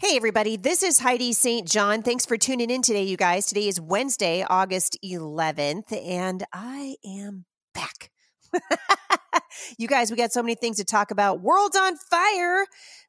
Hey, 0.00 0.14
everybody, 0.14 0.56
this 0.56 0.84
is 0.84 1.00
Heidi 1.00 1.32
St. 1.32 1.66
John. 1.66 2.02
Thanks 2.02 2.24
for 2.24 2.36
tuning 2.36 2.70
in 2.70 2.82
today, 2.82 3.02
you 3.02 3.16
guys. 3.16 3.46
Today 3.46 3.66
is 3.66 3.80
Wednesday, 3.80 4.46
August 4.48 4.96
11th, 5.04 5.92
and 6.06 6.44
I 6.52 6.94
am 7.04 7.46
back. 7.74 8.12
you 9.76 9.88
guys, 9.88 10.12
we 10.12 10.16
got 10.16 10.30
so 10.30 10.40
many 10.40 10.54
things 10.54 10.76
to 10.76 10.84
talk 10.84 11.10
about. 11.10 11.40
World's 11.40 11.76
on 11.76 11.96
fire, 11.96 12.64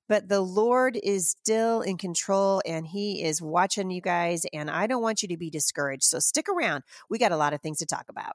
but 0.08 0.30
the 0.30 0.42
Lord 0.42 0.98
is 1.04 1.30
still 1.30 1.82
in 1.82 2.00
control 2.00 2.64
and 2.66 2.88
He 2.88 3.22
is 3.22 3.40
watching 3.40 3.92
you 3.92 4.02
guys, 4.02 4.48
and 4.52 4.72
I 4.72 4.88
don't 4.88 5.04
want 5.04 5.22
you 5.22 5.30
to 5.30 5.38
be 5.38 5.52
discouraged. 5.52 6.06
So 6.06 6.18
stick 6.18 6.48
around. 6.50 6.84
We 7.08 7.20
got 7.20 7.32
a 7.32 7.38
lot 7.38 7.54
of 7.54 7.62
things 7.62 7.78
to 7.78 7.86
talk 7.86 8.06
about. 8.10 8.34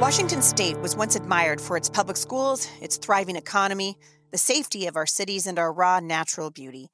Washington 0.00 0.40
state 0.40 0.78
was 0.78 0.96
once 0.96 1.14
admired 1.14 1.60
for 1.60 1.76
its 1.76 1.90
public 1.90 2.16
schools, 2.16 2.66
its 2.80 2.96
thriving 2.96 3.36
economy, 3.36 3.98
the 4.30 4.38
safety 4.38 4.86
of 4.86 4.96
our 4.96 5.04
cities, 5.04 5.46
and 5.46 5.58
our 5.58 5.70
raw 5.70 6.00
natural 6.00 6.50
beauty. 6.50 6.88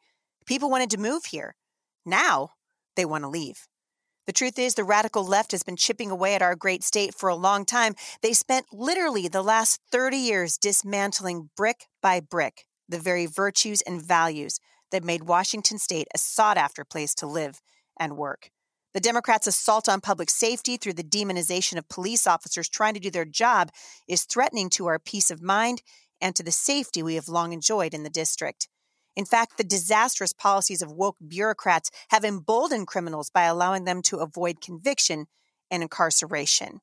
People 0.44 0.68
wanted 0.70 0.90
to 0.90 0.98
move 0.98 1.26
here. 1.26 1.54
Now 2.04 2.50
they 2.96 3.04
want 3.04 3.22
to 3.22 3.28
leave. 3.28 3.68
The 4.26 4.32
truth 4.32 4.58
is, 4.58 4.74
the 4.74 4.82
radical 4.82 5.24
left 5.24 5.52
has 5.52 5.62
been 5.62 5.76
chipping 5.76 6.10
away 6.10 6.34
at 6.34 6.42
our 6.42 6.56
great 6.56 6.82
state 6.82 7.14
for 7.14 7.28
a 7.28 7.36
long 7.36 7.64
time. 7.64 7.94
They 8.22 8.32
spent 8.32 8.66
literally 8.72 9.28
the 9.28 9.40
last 9.40 9.80
30 9.92 10.16
years 10.16 10.58
dismantling 10.58 11.50
brick 11.56 11.86
by 12.02 12.18
brick 12.18 12.64
the 12.88 12.98
very 12.98 13.26
virtues 13.26 13.82
and 13.82 14.02
values 14.04 14.58
that 14.90 15.04
made 15.04 15.28
Washington 15.28 15.78
state 15.78 16.08
a 16.12 16.18
sought 16.18 16.56
after 16.56 16.84
place 16.84 17.14
to 17.14 17.26
live 17.28 17.60
and 18.00 18.16
work. 18.16 18.50
The 18.96 19.00
Democrats' 19.00 19.46
assault 19.46 19.90
on 19.90 20.00
public 20.00 20.30
safety 20.30 20.78
through 20.78 20.94
the 20.94 21.04
demonization 21.04 21.76
of 21.76 21.86
police 21.86 22.26
officers 22.26 22.66
trying 22.66 22.94
to 22.94 23.00
do 23.00 23.10
their 23.10 23.26
job 23.26 23.70
is 24.08 24.24
threatening 24.24 24.70
to 24.70 24.86
our 24.86 24.98
peace 24.98 25.30
of 25.30 25.42
mind 25.42 25.82
and 26.18 26.34
to 26.34 26.42
the 26.42 26.50
safety 26.50 27.02
we 27.02 27.16
have 27.16 27.28
long 27.28 27.52
enjoyed 27.52 27.92
in 27.92 28.04
the 28.04 28.08
district. 28.08 28.68
In 29.14 29.26
fact, 29.26 29.58
the 29.58 29.64
disastrous 29.64 30.32
policies 30.32 30.80
of 30.80 30.92
woke 30.92 31.18
bureaucrats 31.28 31.90
have 32.08 32.24
emboldened 32.24 32.86
criminals 32.86 33.28
by 33.28 33.42
allowing 33.42 33.84
them 33.84 34.00
to 34.00 34.20
avoid 34.20 34.62
conviction 34.62 35.26
and 35.70 35.82
incarceration. 35.82 36.80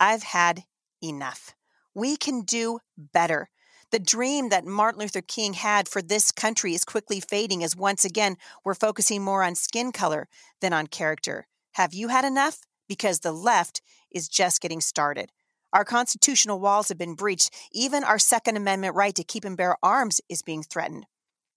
I've 0.00 0.22
had 0.22 0.62
enough. 1.04 1.54
We 1.94 2.16
can 2.16 2.40
do 2.40 2.78
better. 2.96 3.50
The 3.90 3.98
dream 3.98 4.48
that 4.48 4.64
Martin 4.64 5.02
Luther 5.02 5.20
King 5.20 5.52
had 5.52 5.88
for 5.88 6.00
this 6.00 6.32
country 6.32 6.72
is 6.72 6.86
quickly 6.86 7.20
fading 7.20 7.62
as 7.62 7.76
once 7.76 8.02
again 8.02 8.38
we're 8.64 8.72
focusing 8.72 9.22
more 9.22 9.42
on 9.42 9.56
skin 9.56 9.92
color 9.92 10.26
than 10.62 10.72
on 10.72 10.86
character. 10.86 11.48
Have 11.72 11.94
you 11.94 12.08
had 12.08 12.24
enough? 12.24 12.60
Because 12.88 13.20
the 13.20 13.32
left 13.32 13.82
is 14.10 14.28
just 14.28 14.60
getting 14.60 14.80
started. 14.80 15.30
Our 15.72 15.84
constitutional 15.84 16.58
walls 16.58 16.88
have 16.88 16.98
been 16.98 17.14
breached. 17.14 17.50
Even 17.72 18.02
our 18.02 18.18
Second 18.18 18.56
Amendment 18.56 18.96
right 18.96 19.14
to 19.14 19.22
keep 19.22 19.44
and 19.44 19.56
bear 19.56 19.76
arms 19.82 20.20
is 20.28 20.42
being 20.42 20.62
threatened. 20.62 21.06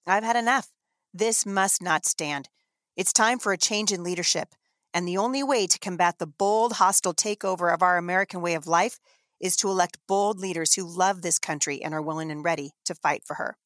I've 0.06 0.23
had 0.23 0.36
enough. 0.36 0.69
This 1.14 1.45
must 1.45 1.81
not 1.81 2.06
stand. 2.06 2.50
It's 2.95 3.14
time 3.14 3.39
for 3.39 3.53
a 3.53 3.58
change 3.58 3.91
in 3.91 4.03
leadership. 4.03 4.50
And 4.94 5.08
the 5.08 5.17
only 5.17 5.41
way 5.41 5.66
to 5.66 5.80
combat 5.80 6.19
the 6.19 6.28
bold, 6.28 6.73
hostile 6.73 7.16
takeover 7.16 7.73
of 7.73 7.81
our 7.81 7.97
American 7.97 8.41
way 8.41 8.53
of 8.53 8.67
life 8.67 9.00
is 9.39 9.56
to 9.58 9.69
elect 9.69 9.97
bold 10.08 10.39
leaders 10.39 10.75
who 10.75 10.86
love 10.86 11.22
this 11.22 11.39
country 11.39 11.81
and 11.81 11.94
are 11.94 12.02
willing 12.02 12.30
and 12.30 12.45
ready 12.45 12.72
to 12.86 12.94
fight 12.94 13.23
for 13.25 13.36
her. 13.36 13.58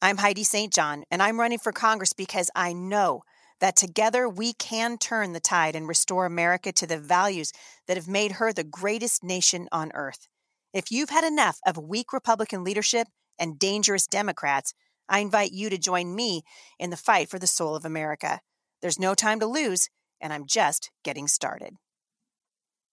I'm 0.00 0.16
Heidi 0.16 0.42
St. 0.42 0.72
John, 0.72 1.04
and 1.12 1.22
I'm 1.22 1.38
running 1.38 1.60
for 1.60 1.70
Congress 1.70 2.12
because 2.12 2.50
I 2.56 2.72
know 2.72 3.22
that 3.62 3.76
together 3.76 4.28
we 4.28 4.52
can 4.52 4.98
turn 4.98 5.32
the 5.32 5.40
tide 5.40 5.76
and 5.76 5.86
restore 5.86 6.26
America 6.26 6.72
to 6.72 6.84
the 6.84 6.98
values 6.98 7.52
that 7.86 7.96
have 7.96 8.08
made 8.08 8.32
her 8.32 8.52
the 8.52 8.64
greatest 8.64 9.22
nation 9.22 9.68
on 9.70 9.92
earth. 9.94 10.26
If 10.74 10.90
you've 10.90 11.10
had 11.10 11.22
enough 11.22 11.60
of 11.64 11.78
weak 11.78 12.12
Republican 12.12 12.64
leadership 12.64 13.06
and 13.38 13.60
dangerous 13.60 14.08
Democrats, 14.08 14.74
I 15.08 15.20
invite 15.20 15.52
you 15.52 15.70
to 15.70 15.78
join 15.78 16.12
me 16.12 16.42
in 16.80 16.90
the 16.90 16.96
fight 16.96 17.28
for 17.28 17.38
the 17.38 17.46
soul 17.46 17.76
of 17.76 17.84
America. 17.84 18.40
There's 18.80 18.98
no 18.98 19.14
time 19.14 19.38
to 19.38 19.46
lose, 19.46 19.88
and 20.20 20.32
I'm 20.32 20.44
just 20.44 20.90
getting 21.04 21.28
started. 21.28 21.76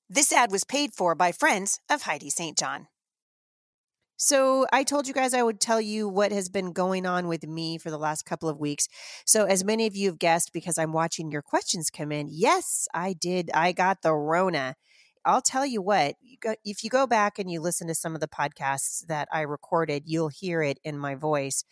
This 0.08 0.32
ad 0.32 0.52
was 0.52 0.66
paid 0.66 0.94
for 0.94 1.16
by 1.16 1.32
friends 1.32 1.80
of 1.90 2.04
Heidi 2.04 2.30
St. 2.30 2.56
John. 2.56 2.90
So, 4.22 4.68
I 4.74 4.84
told 4.84 5.08
you 5.08 5.14
guys 5.14 5.34
I 5.34 5.44
would 5.44 5.62
tell 5.62 5.80
you 5.80 6.10
what 6.10 6.34
has 6.34 6.50
been 6.50 6.74
going 6.74 7.06
on 7.06 7.30
with 7.30 7.48
me 7.48 7.78
for 7.78 7.90
the 7.90 7.98
last 7.98 8.26
couple 8.26 8.50
of 8.50 8.60
weeks. 8.60 8.90
So, 9.26 9.46
as 9.46 9.64
many 9.64 9.88
of 9.88 9.96
you 9.96 10.10
have 10.10 10.20
guessed, 10.20 10.52
because 10.52 10.78
I'm 10.78 10.92
watching 10.92 11.32
your 11.32 11.42
questions 11.42 11.90
come 11.90 12.12
in, 12.12 12.28
yes, 12.30 12.86
I 12.94 13.14
did. 13.14 13.50
I 13.54 13.72
got 13.72 14.02
the 14.02 14.14
Rona. 14.14 14.76
I'll 15.24 15.42
tell 15.42 15.66
you 15.66 15.82
what, 15.82 16.16
if 16.66 16.84
you 16.84 16.90
go 16.90 17.08
back 17.08 17.40
and 17.40 17.50
you 17.50 17.62
listen 17.62 17.88
to 17.88 17.96
some 17.96 18.14
of 18.14 18.20
the 18.20 18.28
podcasts 18.28 19.06
that 19.08 19.30
I 19.32 19.42
recorded, 19.42 20.04
you'll 20.06 20.30
hear 20.30 20.62
it 20.64 20.80
in 20.84 20.98
my 20.98 21.16
voice. 21.16 21.64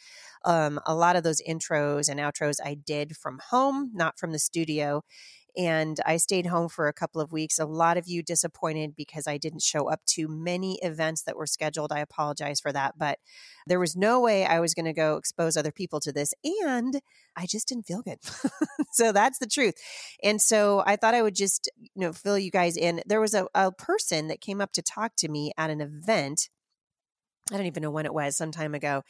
Um, 0.46 0.80
a 0.86 0.96
lot 0.96 1.18
of 1.18 1.24
those 1.24 1.42
intros 1.48 2.08
and 2.08 2.20
outros 2.20 2.58
I 2.64 2.76
did 2.76 3.18
from 3.18 3.40
home, 3.50 3.92
not 3.94 4.18
from 4.18 4.32
the 4.32 4.40
studio 4.40 5.04
and 5.58 6.00
I 6.06 6.18
stayed 6.18 6.46
home 6.46 6.70
for 6.70 6.88
a 6.88 6.94
couple 6.94 7.20
of 7.20 7.32
weeks. 7.32 7.58
A 7.58 7.66
lot 7.66 7.98
of 7.98 8.08
you 8.08 8.22
disappointed 8.22 8.96
because 8.96 9.28
I 9.28 9.38
didn't 9.38 9.64
show 9.64 9.90
up 9.90 10.06
to 10.10 10.28
many 10.28 10.80
events 10.84 11.24
that 11.24 11.36
were 11.36 11.48
scheduled. 11.48 11.92
I 11.92 12.00
apologize 12.00 12.60
for 12.60 12.72
that, 12.72 13.00
but 13.00 13.18
there 13.66 13.80
was 13.80 13.96
no 13.96 14.22
way 14.22 14.46
I 14.46 14.60
was 14.60 14.76
going 14.76 14.86
to 14.86 14.94
go 14.94 15.18
expose 15.18 15.58
other 15.58 15.72
people 15.72 16.00
to 16.02 16.12
this. 16.12 16.34
And 16.68 17.02
I 17.36 17.48
just 17.48 17.68
didn't 17.68 17.88
feel 17.88 18.04
good. 18.04 18.20
so 18.92 19.12
that's 19.12 19.40
the 19.40 19.48
truth. 19.48 19.74
And 20.24 20.40
so 20.40 20.84
I 20.86 20.96
thought 20.96 21.16
I 21.16 21.24
would 21.24 21.36
just, 21.36 21.72
you 21.78 21.90
know, 21.96 22.14
fill 22.14 22.38
you 22.38 22.52
guys 22.52 22.78
in. 22.78 23.02
There 23.08 23.22
was 23.22 23.34
a, 23.34 23.48
a 23.56 23.72
person 23.72 24.28
that 24.28 24.42
came 24.42 24.62
up 24.62 24.74
to 24.74 24.84
talk 24.84 25.16
to 25.18 25.28
me 25.28 25.54
at 25.58 25.72
an 25.72 25.82
event 25.82 26.50
I 27.52 27.58
don't 27.58 27.66
even 27.66 27.84
know 27.84 27.92
when 27.92 28.06
it 28.06 28.14
was, 28.14 28.36
some 28.36 28.52
time 28.52 28.76
ago. 28.76 29.04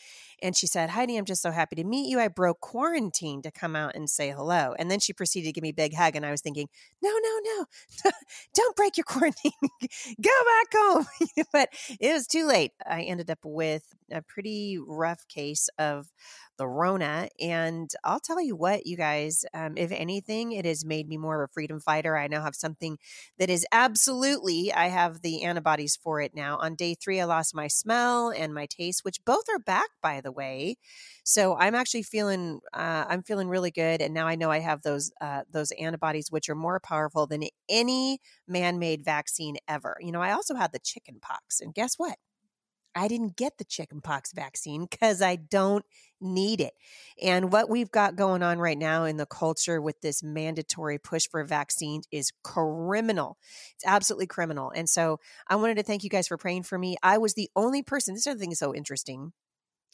And 0.44 0.56
she 0.56 0.68
said, 0.68 0.92
Heidi, 0.92 1.18
I'm 1.18 1.26
just 1.26 1.42
so 1.42 1.52
happy 1.52 1.76
to 1.78 1.84
meet 1.84 2.10
you. 2.10 2.20
I 2.20 2.28
broke 2.28 2.60
quarantine 2.62 3.42
to 3.42 3.52
come 3.52 3.76
out 3.76 3.96
and 3.96 4.10
say 4.10 4.32
hello. 4.32 4.76
And 4.78 4.92
then 4.92 5.00
she 5.00 5.14
proceeded 5.14 5.48
to 5.48 5.54
give 5.54 5.64
me 5.64 5.70
a 5.70 5.74
big 5.74 5.96
hug. 5.96 6.16
And 6.16 6.26
I 6.26 6.32
was 6.32 6.42
thinking, 6.42 6.68
no, 7.02 7.10
no, 7.10 7.40
no, 7.44 8.12
don't 8.54 8.76
break 8.76 8.98
your 8.98 9.06
quarantine. 9.06 9.52
Go 10.22 10.32
back 10.46 10.68
home. 10.76 11.06
but 11.54 11.70
it 12.00 12.14
was 12.14 12.28
too 12.28 12.46
late. 12.46 12.72
I 12.86 13.02
ended 13.04 13.32
up 13.32 13.40
with 13.44 13.84
a 14.12 14.22
pretty 14.22 14.78
rough 14.86 15.28
case 15.28 15.70
of 15.80 16.08
the 16.58 16.68
Rona. 16.68 17.30
And 17.40 17.90
I'll 18.04 18.20
tell 18.20 18.42
you 18.42 18.56
what, 18.56 18.86
you 18.86 18.98
guys, 18.98 19.46
um, 19.54 19.78
if 19.78 19.92
anything, 19.92 20.52
it 20.52 20.66
has 20.66 20.84
made 20.86 21.08
me 21.08 21.18
more 21.18 21.42
of 21.44 21.50
a 21.50 21.54
freedom 21.54 21.80
fighter. 21.80 22.18
I 22.18 22.28
now 22.28 22.44
have 22.44 22.56
something 22.56 22.98
that 23.38 23.50
is 23.50 23.66
absolutely, 23.72 24.74
I 24.74 24.88
have 24.88 25.22
the 25.22 25.44
antibodies 25.44 25.96
for 25.96 26.22
it 26.22 26.34
now. 26.36 26.58
On 26.58 26.76
day 26.76 26.96
three, 26.96 27.20
I 27.22 27.26
lost 27.26 27.56
my 27.56 27.68
smell 27.68 28.30
and 28.30 28.54
my 28.54 28.66
taste, 28.66 29.04
which 29.04 29.24
both 29.26 29.46
are 29.50 29.60
back, 29.60 29.90
by 30.02 30.22
the 30.22 30.32
way. 30.32 30.76
So 31.24 31.56
I'm 31.58 31.76
actually 31.76 32.04
feeling, 32.04 32.60
uh, 32.74 33.06
I'm 33.08 33.24
feeling 33.24 33.50
really 33.50 33.72
good. 33.72 34.02
And 34.02 34.14
now 34.14 34.28
I 34.28 34.36
know 34.36 34.50
I 34.50 34.60
have 34.60 34.82
those, 34.82 35.12
uh, 35.22 35.44
those 35.52 35.72
antibodies, 35.72 36.32
which 36.32 36.50
are 36.50 36.56
more 36.56 36.80
powerful 36.80 37.28
than 37.28 37.44
any 37.70 38.20
man 38.48 38.80
made 38.80 39.04
vaccine 39.04 39.58
ever. 39.68 39.98
You 40.00 40.12
know, 40.12 40.22
I 40.22 40.32
also 40.32 40.56
had 40.56 40.72
the 40.72 40.80
chicken 40.80 41.20
pox. 41.22 41.60
And 41.60 41.74
guess 41.74 41.96
what? 41.98 42.18
I 42.98 43.08
didn't 43.08 43.38
get 43.38 43.58
the 43.58 43.64
chickenpox 43.64 44.34
vaccine 44.34 44.88
because 44.90 45.22
I 45.22 45.36
don't 45.36 45.86
need 46.20 46.60
it. 46.60 46.74
And 47.22 47.52
what 47.52 47.70
we've 47.70 47.92
got 47.92 48.16
going 48.16 48.42
on 48.42 48.58
right 48.58 48.78
now 48.78 49.06
in 49.06 49.18
the 49.18 49.28
culture 49.28 49.80
with 49.80 50.02
this 50.02 50.24
mandatory 50.24 50.98
push 50.98 51.28
for 51.30 51.44
vaccines 51.44 52.08
is 52.12 52.32
criminal. 52.44 53.38
It's 53.76 53.86
absolutely 53.86 54.26
criminal. 54.26 54.72
And 54.76 54.90
so 54.90 55.20
I 55.48 55.58
wanted 55.58 55.78
to 55.78 55.84
thank 55.84 56.04
you 56.04 56.10
guys 56.10 56.28
for 56.28 56.38
praying 56.38 56.64
for 56.64 56.78
me. 56.78 56.98
I 57.04 57.20
was 57.20 57.36
the 57.36 57.50
only 57.56 57.84
person, 57.84 58.16
this 58.16 58.26
other 58.26 58.40
thing 58.40 58.52
is 58.52 58.60
so 58.60 58.74
interesting. 58.74 59.32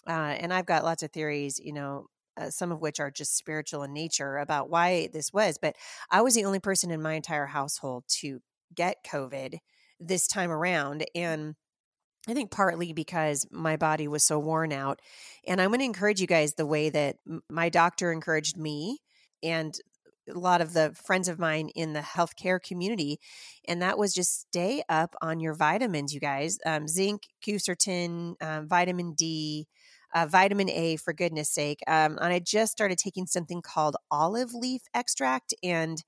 Uh, 0.08 0.36
and 0.40 0.54
I've 0.54 0.66
got 0.66 0.86
lots 0.86 1.04
of 1.04 1.12
theories, 1.12 1.60
you 1.60 1.74
know, 1.74 2.08
uh, 2.38 2.50
some 2.50 2.72
of 2.72 2.82
which 2.82 3.00
are 3.00 3.12
just 3.12 3.38
spiritual 3.38 3.84
in 3.84 3.94
nature 3.94 4.38
about 4.38 4.70
why 4.70 5.10
this 5.12 5.32
was. 5.34 5.58
But 5.62 5.76
I 6.10 6.22
was 6.22 6.36
the 6.36 6.46
only 6.46 6.60
person 6.60 6.90
in 6.90 7.02
my 7.02 7.14
entire 7.14 7.46
household 7.48 8.06
to 8.22 8.40
get 8.74 9.06
COVID 9.06 9.58
this 10.00 10.26
time 10.28 10.52
around. 10.52 11.06
And 11.16 11.56
I 12.28 12.34
think 12.34 12.52
partly 12.52 12.94
because 12.94 13.46
my 13.52 13.76
body 13.76 14.08
was 14.08 14.24
so 14.24 14.40
worn 14.40 14.72
out. 14.72 15.02
And 15.46 15.62
I'm 15.62 15.70
going 15.70 15.80
to 15.80 15.86
encourage 15.86 16.22
you 16.22 16.28
guys 16.28 16.54
the 16.54 16.66
way 16.66 16.90
that 16.90 17.18
my 17.50 17.70
doctor 17.70 18.12
encouraged 18.12 18.58
me 18.58 19.00
and 19.42 19.78
a 20.34 20.40
lot 20.40 20.62
of 20.62 20.74
the 20.74 20.96
friends 21.06 21.28
of 21.28 21.38
mine 21.38 21.70
in 21.76 21.92
the 21.92 22.00
healthcare 22.00 22.62
community. 22.62 23.20
And 23.68 23.82
that 23.82 23.98
was 23.98 24.14
just 24.14 24.42
stay 24.48 24.84
up 24.88 25.16
on 25.22 25.42
your 25.42 25.54
vitamins, 25.54 26.14
you 26.14 26.22
guys. 26.22 26.60
Um, 26.66 26.88
zinc, 26.88 27.24
quercetin, 27.46 28.42
um, 28.42 28.68
vitamin 28.70 29.14
D, 29.16 29.68
uh, 30.16 30.28
vitamin 30.30 30.70
A, 30.70 30.96
for 30.96 31.12
goodness 31.12 31.50
sake. 31.50 31.80
Um, 31.88 32.18
and 32.22 32.34
I 32.34 32.40
just 32.40 32.72
started 32.72 32.98
taking 32.98 33.26
something 33.26 33.62
called 33.62 33.98
olive 34.12 34.54
leaf 34.54 34.84
extract, 34.94 35.54
and 35.62 36.02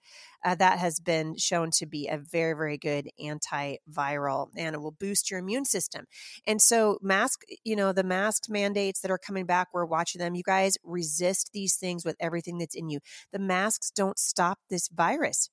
uh, 0.45 0.55
that 0.55 0.79
has 0.79 0.99
been 1.01 1.35
shown 1.37 1.71
to 1.71 1.85
be 1.85 2.07
a 2.07 2.17
very, 2.17 2.53
very 2.53 2.77
good 2.77 3.09
antiviral 3.21 4.49
and 4.55 4.75
it 4.75 4.81
will 4.81 4.95
boost 4.97 5.31
your 5.31 5.39
immune 5.39 5.65
system. 5.65 6.05
And 6.47 6.61
so, 6.61 6.99
mask, 7.01 7.41
you 7.63 7.75
know, 7.75 7.91
the 7.93 8.03
mask 8.03 8.43
mandates 8.49 9.01
that 9.01 9.11
are 9.11 9.17
coming 9.17 9.45
back, 9.45 9.69
we're 9.73 9.85
watching 9.85 10.19
them. 10.19 10.35
You 10.35 10.43
guys 10.43 10.77
resist 10.83 11.51
these 11.53 11.75
things 11.75 12.05
with 12.05 12.15
everything 12.19 12.57
that's 12.59 12.75
in 12.75 12.89
you. 12.89 12.99
The 13.33 13.39
masks 13.39 13.91
don't 13.91 14.19
stop 14.19 14.59
this 14.69 14.87
virus 14.89 15.49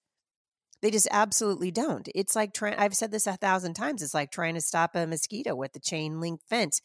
They 0.82 0.90
just 0.90 1.08
absolutely 1.12 1.70
don't. 1.70 2.08
It's 2.12 2.34
like 2.34 2.52
trying, 2.52 2.74
I've 2.74 2.94
said 2.96 3.12
this 3.12 3.28
a 3.28 3.36
thousand 3.36 3.74
times. 3.74 4.02
It's 4.02 4.14
like 4.14 4.32
trying 4.32 4.54
to 4.54 4.60
stop 4.60 4.96
a 4.96 5.06
mosquito 5.06 5.54
with 5.54 5.72
the 5.74 5.80
chain 5.80 6.20
link 6.20 6.40
fence, 6.48 6.80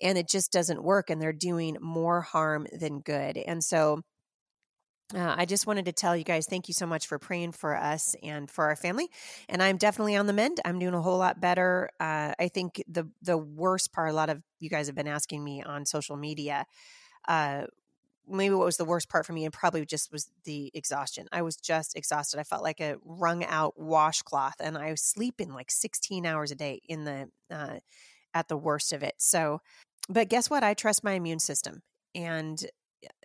and 0.00 0.16
it 0.16 0.26
just 0.28 0.50
doesn't 0.52 0.82
work. 0.82 1.10
And 1.10 1.20
they're 1.20 1.34
doing 1.34 1.76
more 1.80 2.22
harm 2.22 2.66
than 2.72 3.00
good. 3.00 3.36
And 3.36 3.62
so, 3.62 4.00
uh, 5.14 5.34
I 5.36 5.44
just 5.44 5.66
wanted 5.66 5.84
to 5.86 5.92
tell 5.92 6.16
you 6.16 6.24
guys 6.24 6.46
thank 6.46 6.68
you 6.68 6.74
so 6.74 6.86
much 6.86 7.06
for 7.06 7.18
praying 7.18 7.52
for 7.52 7.76
us 7.76 8.16
and 8.22 8.50
for 8.50 8.64
our 8.64 8.76
family. 8.76 9.08
And 9.48 9.62
I'm 9.62 9.76
definitely 9.76 10.16
on 10.16 10.26
the 10.26 10.32
mend. 10.32 10.60
I'm 10.64 10.78
doing 10.78 10.94
a 10.94 11.02
whole 11.02 11.18
lot 11.18 11.40
better. 11.40 11.90
Uh, 12.00 12.32
I 12.38 12.48
think 12.48 12.82
the 12.88 13.08
the 13.22 13.36
worst 13.36 13.92
part, 13.92 14.10
a 14.10 14.14
lot 14.14 14.30
of 14.30 14.42
you 14.60 14.70
guys 14.70 14.86
have 14.86 14.96
been 14.96 15.08
asking 15.08 15.44
me 15.44 15.62
on 15.62 15.84
social 15.84 16.16
media. 16.16 16.66
Uh, 17.28 17.64
maybe 18.28 18.54
what 18.54 18.64
was 18.64 18.76
the 18.76 18.84
worst 18.84 19.08
part 19.08 19.26
for 19.26 19.32
me 19.32 19.44
and 19.44 19.52
probably 19.52 19.84
just 19.84 20.12
was 20.12 20.30
the 20.44 20.70
exhaustion. 20.74 21.26
I 21.32 21.42
was 21.42 21.56
just 21.56 21.96
exhausted. 21.96 22.38
I 22.38 22.44
felt 22.44 22.62
like 22.62 22.80
a 22.80 22.96
wrung 23.04 23.44
out 23.44 23.78
washcloth 23.78 24.56
and 24.60 24.78
I 24.78 24.90
was 24.90 25.02
sleeping 25.02 25.52
like 25.52 25.70
16 25.70 26.24
hours 26.24 26.50
a 26.50 26.54
day 26.54 26.80
in 26.88 27.04
the 27.04 27.28
uh, 27.50 27.78
at 28.34 28.48
the 28.48 28.56
worst 28.56 28.92
of 28.92 29.02
it. 29.02 29.14
So, 29.18 29.60
but 30.08 30.28
guess 30.28 30.48
what? 30.48 30.64
I 30.64 30.74
trust 30.74 31.04
my 31.04 31.12
immune 31.12 31.40
system 31.40 31.82
and 32.14 32.64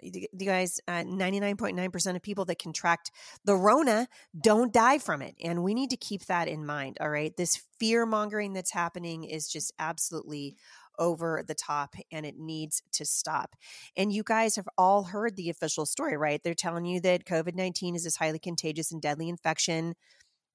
you 0.01 0.27
guys, 0.45 0.79
uh, 0.87 1.03
99.9% 1.03 2.15
of 2.15 2.21
people 2.21 2.45
that 2.45 2.59
contract 2.59 3.11
the 3.45 3.55
Rona 3.55 4.07
don't 4.39 4.73
die 4.73 4.97
from 4.97 5.21
it. 5.21 5.35
And 5.43 5.63
we 5.63 5.73
need 5.73 5.89
to 5.91 5.97
keep 5.97 6.25
that 6.25 6.47
in 6.47 6.65
mind. 6.65 6.97
All 6.99 7.09
right. 7.09 7.35
This 7.35 7.61
fear 7.79 8.05
mongering 8.05 8.53
that's 8.53 8.71
happening 8.71 9.23
is 9.23 9.47
just 9.47 9.73
absolutely 9.79 10.55
over 10.99 11.43
the 11.47 11.55
top 11.55 11.95
and 12.11 12.25
it 12.25 12.37
needs 12.37 12.81
to 12.91 13.05
stop. 13.05 13.55
And 13.95 14.11
you 14.11 14.23
guys 14.23 14.55
have 14.55 14.67
all 14.77 15.03
heard 15.03 15.35
the 15.35 15.49
official 15.49 15.85
story, 15.85 16.17
right? 16.17 16.41
They're 16.43 16.53
telling 16.53 16.85
you 16.85 16.99
that 17.01 17.25
COVID 17.25 17.55
19 17.55 17.95
is 17.95 18.03
this 18.03 18.17
highly 18.17 18.39
contagious 18.39 18.91
and 18.91 19.01
deadly 19.01 19.29
infection 19.29 19.95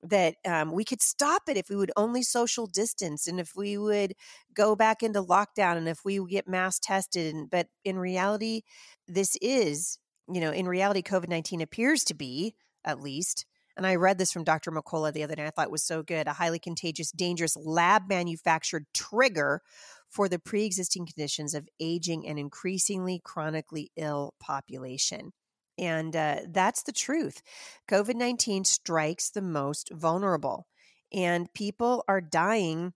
that 0.02 0.34
um, 0.46 0.72
we 0.72 0.84
could 0.84 1.00
stop 1.00 1.42
it 1.48 1.56
if 1.56 1.68
we 1.68 1.76
would 1.76 1.92
only 1.96 2.22
social 2.22 2.66
distance 2.66 3.26
and 3.26 3.38
if 3.38 3.52
we 3.54 3.78
would 3.78 4.14
go 4.54 4.74
back 4.74 5.02
into 5.02 5.22
lockdown 5.22 5.76
and 5.76 5.88
if 5.88 6.00
we 6.04 6.20
get 6.26 6.48
mass 6.48 6.78
tested. 6.78 7.34
And, 7.34 7.50
but 7.50 7.68
in 7.84 7.98
reality, 7.98 8.62
this 9.06 9.36
is, 9.40 9.98
you 10.28 10.40
know, 10.40 10.50
in 10.50 10.66
reality, 10.66 11.02
COVID 11.02 11.28
19 11.28 11.60
appears 11.60 12.04
to 12.04 12.14
be, 12.14 12.54
at 12.84 13.00
least, 13.00 13.46
and 13.76 13.86
I 13.86 13.94
read 13.94 14.18
this 14.18 14.32
from 14.32 14.44
Dr. 14.44 14.70
McCullough 14.70 15.12
the 15.12 15.22
other 15.22 15.34
day. 15.34 15.46
I 15.46 15.50
thought 15.50 15.66
it 15.66 15.72
was 15.72 15.84
so 15.84 16.02
good. 16.02 16.26
A 16.26 16.34
highly 16.34 16.58
contagious, 16.58 17.10
dangerous 17.10 17.56
lab 17.56 18.08
manufactured 18.08 18.86
trigger 18.92 19.62
for 20.10 20.28
the 20.28 20.38
pre 20.38 20.64
existing 20.64 21.06
conditions 21.06 21.54
of 21.54 21.68
aging 21.80 22.26
and 22.26 22.38
increasingly 22.38 23.20
chronically 23.24 23.90
ill 23.96 24.34
population. 24.40 25.32
And 25.78 26.14
uh, 26.14 26.40
that's 26.48 26.82
the 26.82 26.92
truth. 26.92 27.42
COVID 27.88 28.14
19 28.14 28.64
strikes 28.64 29.30
the 29.30 29.42
most 29.42 29.90
vulnerable, 29.92 30.66
and 31.12 31.52
people 31.54 32.04
are 32.08 32.20
dying 32.20 32.92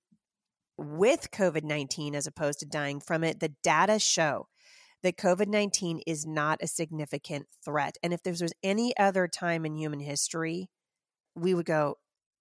with 0.77 1.31
COVID 1.31 1.65
19 1.65 2.15
as 2.15 2.27
opposed 2.27 2.61
to 2.61 2.67
dying 2.67 3.01
from 3.01 3.25
it. 3.25 3.41
The 3.41 3.55
data 3.63 3.99
show 3.99 4.49
that 5.03 5.17
COVID 5.17 5.49
19 5.49 6.01
is 6.07 6.27
not 6.27 6.63
a 6.63 6.67
significant 6.67 7.47
threat. 7.65 7.97
And 8.03 8.13
if 8.13 8.23
there 8.23 8.33
was 8.33 8.53
any 8.63 8.97
other 8.97 9.29
time 9.29 9.65
in 9.65 9.77
human 9.77 10.01
history, 10.01 10.69
we 11.35 11.55
would 11.55 11.67
go, 11.67 11.99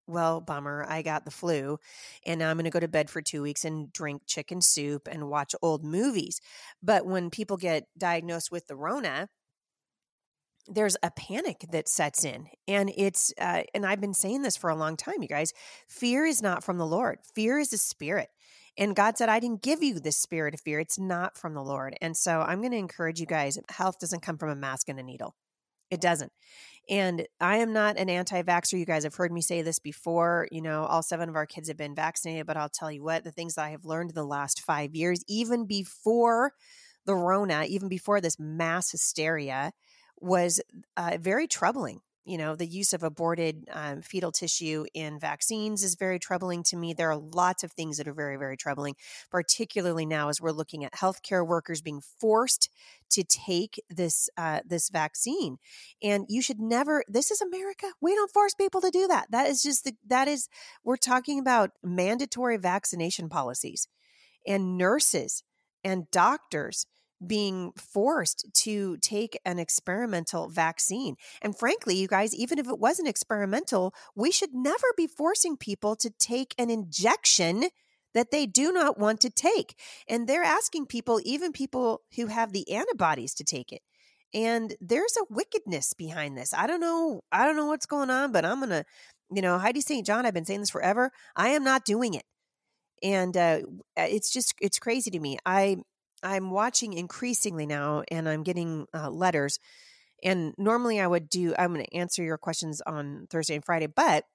well, 0.08 0.40
bummer, 0.40 0.86
I 0.88 1.02
got 1.02 1.26
the 1.26 1.32
flu, 1.32 1.80
and 2.26 2.40
now 2.40 2.50
I'm 2.50 2.58
going 2.58 2.66
to 2.66 2.70
go 2.70 2.80
to 2.80 2.88
bed 2.88 3.10
for 3.10 3.22
two 3.22 3.42
weeks 3.42 3.66
and 3.66 3.92
drink 3.92 4.24
chicken 4.28 4.62
soup 4.62 5.08
and 5.12 5.30
watch 5.30 5.56
old 5.62 5.84
movies. 5.84 6.42
But 6.82 7.06
when 7.06 7.30
people 7.30 7.58
get 7.58 7.88
diagnosed 7.98 8.52
with 8.52 8.68
the 8.68 8.76
Rona, 8.76 9.30
there's 10.68 10.98
a 11.04 11.12
panic 11.12 11.66
that 11.72 11.88
sets 11.88 12.24
in 12.24 12.48
and 12.68 12.92
it's 12.98 13.34
uh, 13.40 13.64
and 13.74 13.86
i've 13.86 14.02
been 14.02 14.14
saying 14.14 14.42
this 14.42 14.58
for 14.58 14.70
a 14.70 14.76
long 14.76 14.98
time 14.98 15.22
you 15.22 15.28
guys 15.28 15.54
fear 15.88 16.26
is 16.26 16.42
not 16.42 16.64
from 16.64 16.78
the 16.78 16.86
lord 16.86 17.20
fear 17.34 17.60
is 17.60 17.72
a 17.74 17.78
spirit 17.78 18.30
and 18.78 18.96
god 18.96 19.18
said 19.18 19.30
i 19.30 19.40
didn't 19.40 19.62
give 19.62 19.84
you 19.84 20.00
this 20.00 20.18
spirit 20.18 20.54
of 20.54 20.62
fear 20.62 20.80
it's 20.80 21.00
not 21.00 21.38
from 21.38 21.54
the 21.54 21.64
lord 21.64 21.96
and 22.02 22.18
so 22.18 22.42
i'm 22.42 22.60
going 22.60 22.72
to 22.72 22.78
encourage 22.78 23.20
you 23.20 23.26
guys 23.26 23.60
health 23.70 24.00
doesn't 24.00 24.22
come 24.22 24.38
from 24.38 24.50
a 24.50 24.56
mask 24.56 24.90
and 24.90 25.00
a 25.00 25.04
needle 25.04 25.36
it 25.92 26.02
doesn't 26.02 26.32
and 26.90 27.28
i 27.40 27.58
am 27.58 27.72
not 27.72 27.98
an 27.98 28.10
anti-vaxxer 28.10 28.78
you 28.78 28.86
guys 28.86 29.04
have 29.04 29.16
heard 29.16 29.32
me 29.32 29.42
say 29.42 29.62
this 29.62 29.80
before 29.80 30.48
you 30.52 30.62
know 30.62 30.86
all 30.86 31.04
seven 31.04 31.30
of 31.30 31.36
our 31.36 31.46
kids 31.46 31.68
have 31.68 31.78
been 31.78 31.96
vaccinated 31.96 32.48
but 32.48 32.58
i'll 32.58 32.70
tell 32.70 32.92
you 32.92 33.04
what 33.04 33.24
the 33.24 33.32
things 33.32 33.56
that 33.56 33.66
i 33.66 33.70
have 33.70 33.86
learned 33.86 34.12
the 34.14 34.26
last 34.26 34.62
five 34.62 34.96
years 34.96 35.24
even 35.28 35.66
before 35.66 36.54
the 37.06 37.16
rona 37.16 37.66
even 37.68 37.88
before 37.88 38.20
this 38.20 38.38
mass 38.40 38.92
hysteria 38.92 39.72
was 40.20 40.62
uh, 40.98 41.18
very 41.20 41.48
troubling. 41.48 42.02
You 42.28 42.40
know, 42.40 42.56
the 42.56 42.66
use 42.66 42.92
of 42.92 43.04
aborted 43.04 43.70
um, 43.72 44.02
fetal 44.02 44.32
tissue 44.32 44.86
in 44.96 45.20
vaccines 45.20 45.84
is 45.84 45.94
very 45.94 46.18
troubling 46.18 46.64
to 46.64 46.76
me. 46.76 46.92
There 46.92 47.12
are 47.12 47.18
lots 47.18 47.64
of 47.64 47.72
things 47.72 47.98
that 47.98 48.08
are 48.08 48.16
very, 48.16 48.36
very 48.36 48.58
troubling, 48.58 48.96
particularly 49.30 50.08
now 50.08 50.30
as 50.30 50.42
we're 50.42 50.52
looking 50.52 50.84
at 50.84 50.94
healthcare 50.94 51.46
workers 51.46 51.84
being 51.84 52.02
forced 52.20 52.72
to 53.12 53.24
take 53.24 53.80
this 53.92 54.28
uh, 54.38 54.62
this 54.66 54.90
vaccine. 54.90 55.58
And 56.02 56.26
you 56.28 56.42
should 56.42 56.60
never. 56.60 57.04
This 57.08 57.30
is 57.30 57.42
America. 57.42 57.92
We 58.02 58.16
don't 58.16 58.32
force 58.32 58.56
people 58.56 58.82
to 58.82 58.90
do 58.90 59.06
that. 59.06 59.30
That 59.30 59.48
is 59.48 59.62
just 59.62 59.84
the, 59.84 59.94
that 60.08 60.28
is. 60.28 60.50
We're 60.84 60.98
talking 60.98 61.40
about 61.40 61.72
mandatory 61.84 62.58
vaccination 62.58 63.30
policies, 63.30 63.88
and 64.48 64.80
nurses 64.80 65.44
and 65.84 66.10
doctors 66.10 66.88
being 67.26 67.72
forced 67.76 68.46
to 68.64 68.98
take 68.98 69.40
an 69.46 69.60
experimental 69.60 70.50
vaccine. 70.50 71.16
And 71.42 71.58
frankly, 71.58 71.96
you 71.96 72.08
guys, 72.08 72.36
even 72.36 72.60
if 72.60 72.68
it 72.68 72.80
wasn't 72.80 73.08
experimental, 73.08 73.94
we 74.16 74.32
should 74.32 74.54
never 74.54 74.88
be 74.98 75.08
forcing 75.08 75.58
people 75.58 75.96
to 75.98 76.10
take 76.10 76.54
an 76.58 76.70
injection 76.70 77.70
that 78.14 78.32
they 78.32 78.46
do 78.46 78.72
not 78.72 78.98
want 78.98 79.20
to 79.22 79.30
take. 79.30 79.78
And 80.08 80.28
they're 80.28 80.44
asking 80.44 80.88
people, 80.88 81.20
even 81.24 81.52
people 81.52 82.02
who 82.16 82.28
have 82.28 82.54
the 82.54 82.72
antibodies, 82.72 83.34
to 83.36 83.44
take 83.44 83.72
it. 83.72 83.82
And 84.34 84.76
there's 84.82 85.16
a 85.18 85.34
wickedness 85.34 85.94
behind 85.94 86.38
this. 86.38 86.54
I 86.54 86.68
don't 86.68 86.80
know. 86.80 87.22
I 87.32 87.46
don't 87.46 87.56
know 87.56 87.68
what's 87.68 87.86
going 87.86 88.10
on, 88.10 88.32
but 88.32 88.46
I'm 88.46 88.60
going 88.60 88.70
to, 88.70 88.86
you 89.32 89.42
know, 89.42 89.58
Heidi 89.58 89.82
St. 89.82 90.06
John, 90.06 90.26
I've 90.26 90.34
been 90.34 90.46
saying 90.46 90.62
this 90.62 90.70
forever. 90.70 91.12
I 91.36 91.50
am 91.50 91.64
not 91.64 91.86
doing 91.86 92.14
it. 92.14 92.24
And 93.04 93.36
uh, 93.36 93.60
it's 93.96 94.32
just, 94.32 94.54
it's 94.62 94.80
crazy 94.80 95.12
to 95.12 95.20
me. 95.20 95.38
I, 95.46 95.78
I'm 96.26 96.50
watching 96.50 96.94
increasingly 96.94 97.68
now, 97.68 98.04
and 98.10 98.28
I'm 98.28 98.42
getting 98.42 98.88
uh, 98.96 99.12
letters. 99.12 99.60
And 100.24 100.56
normally 100.58 101.00
I 101.00 101.06
would 101.06 101.30
do, 101.30 101.54
I'm 101.58 101.72
going 101.72 101.86
to 101.86 101.96
answer 101.96 102.24
your 102.24 102.40
questions 102.40 102.82
on 102.82 103.28
Thursday 103.30 103.54
and 103.54 103.64
Friday, 103.64 103.86
but 103.86 104.26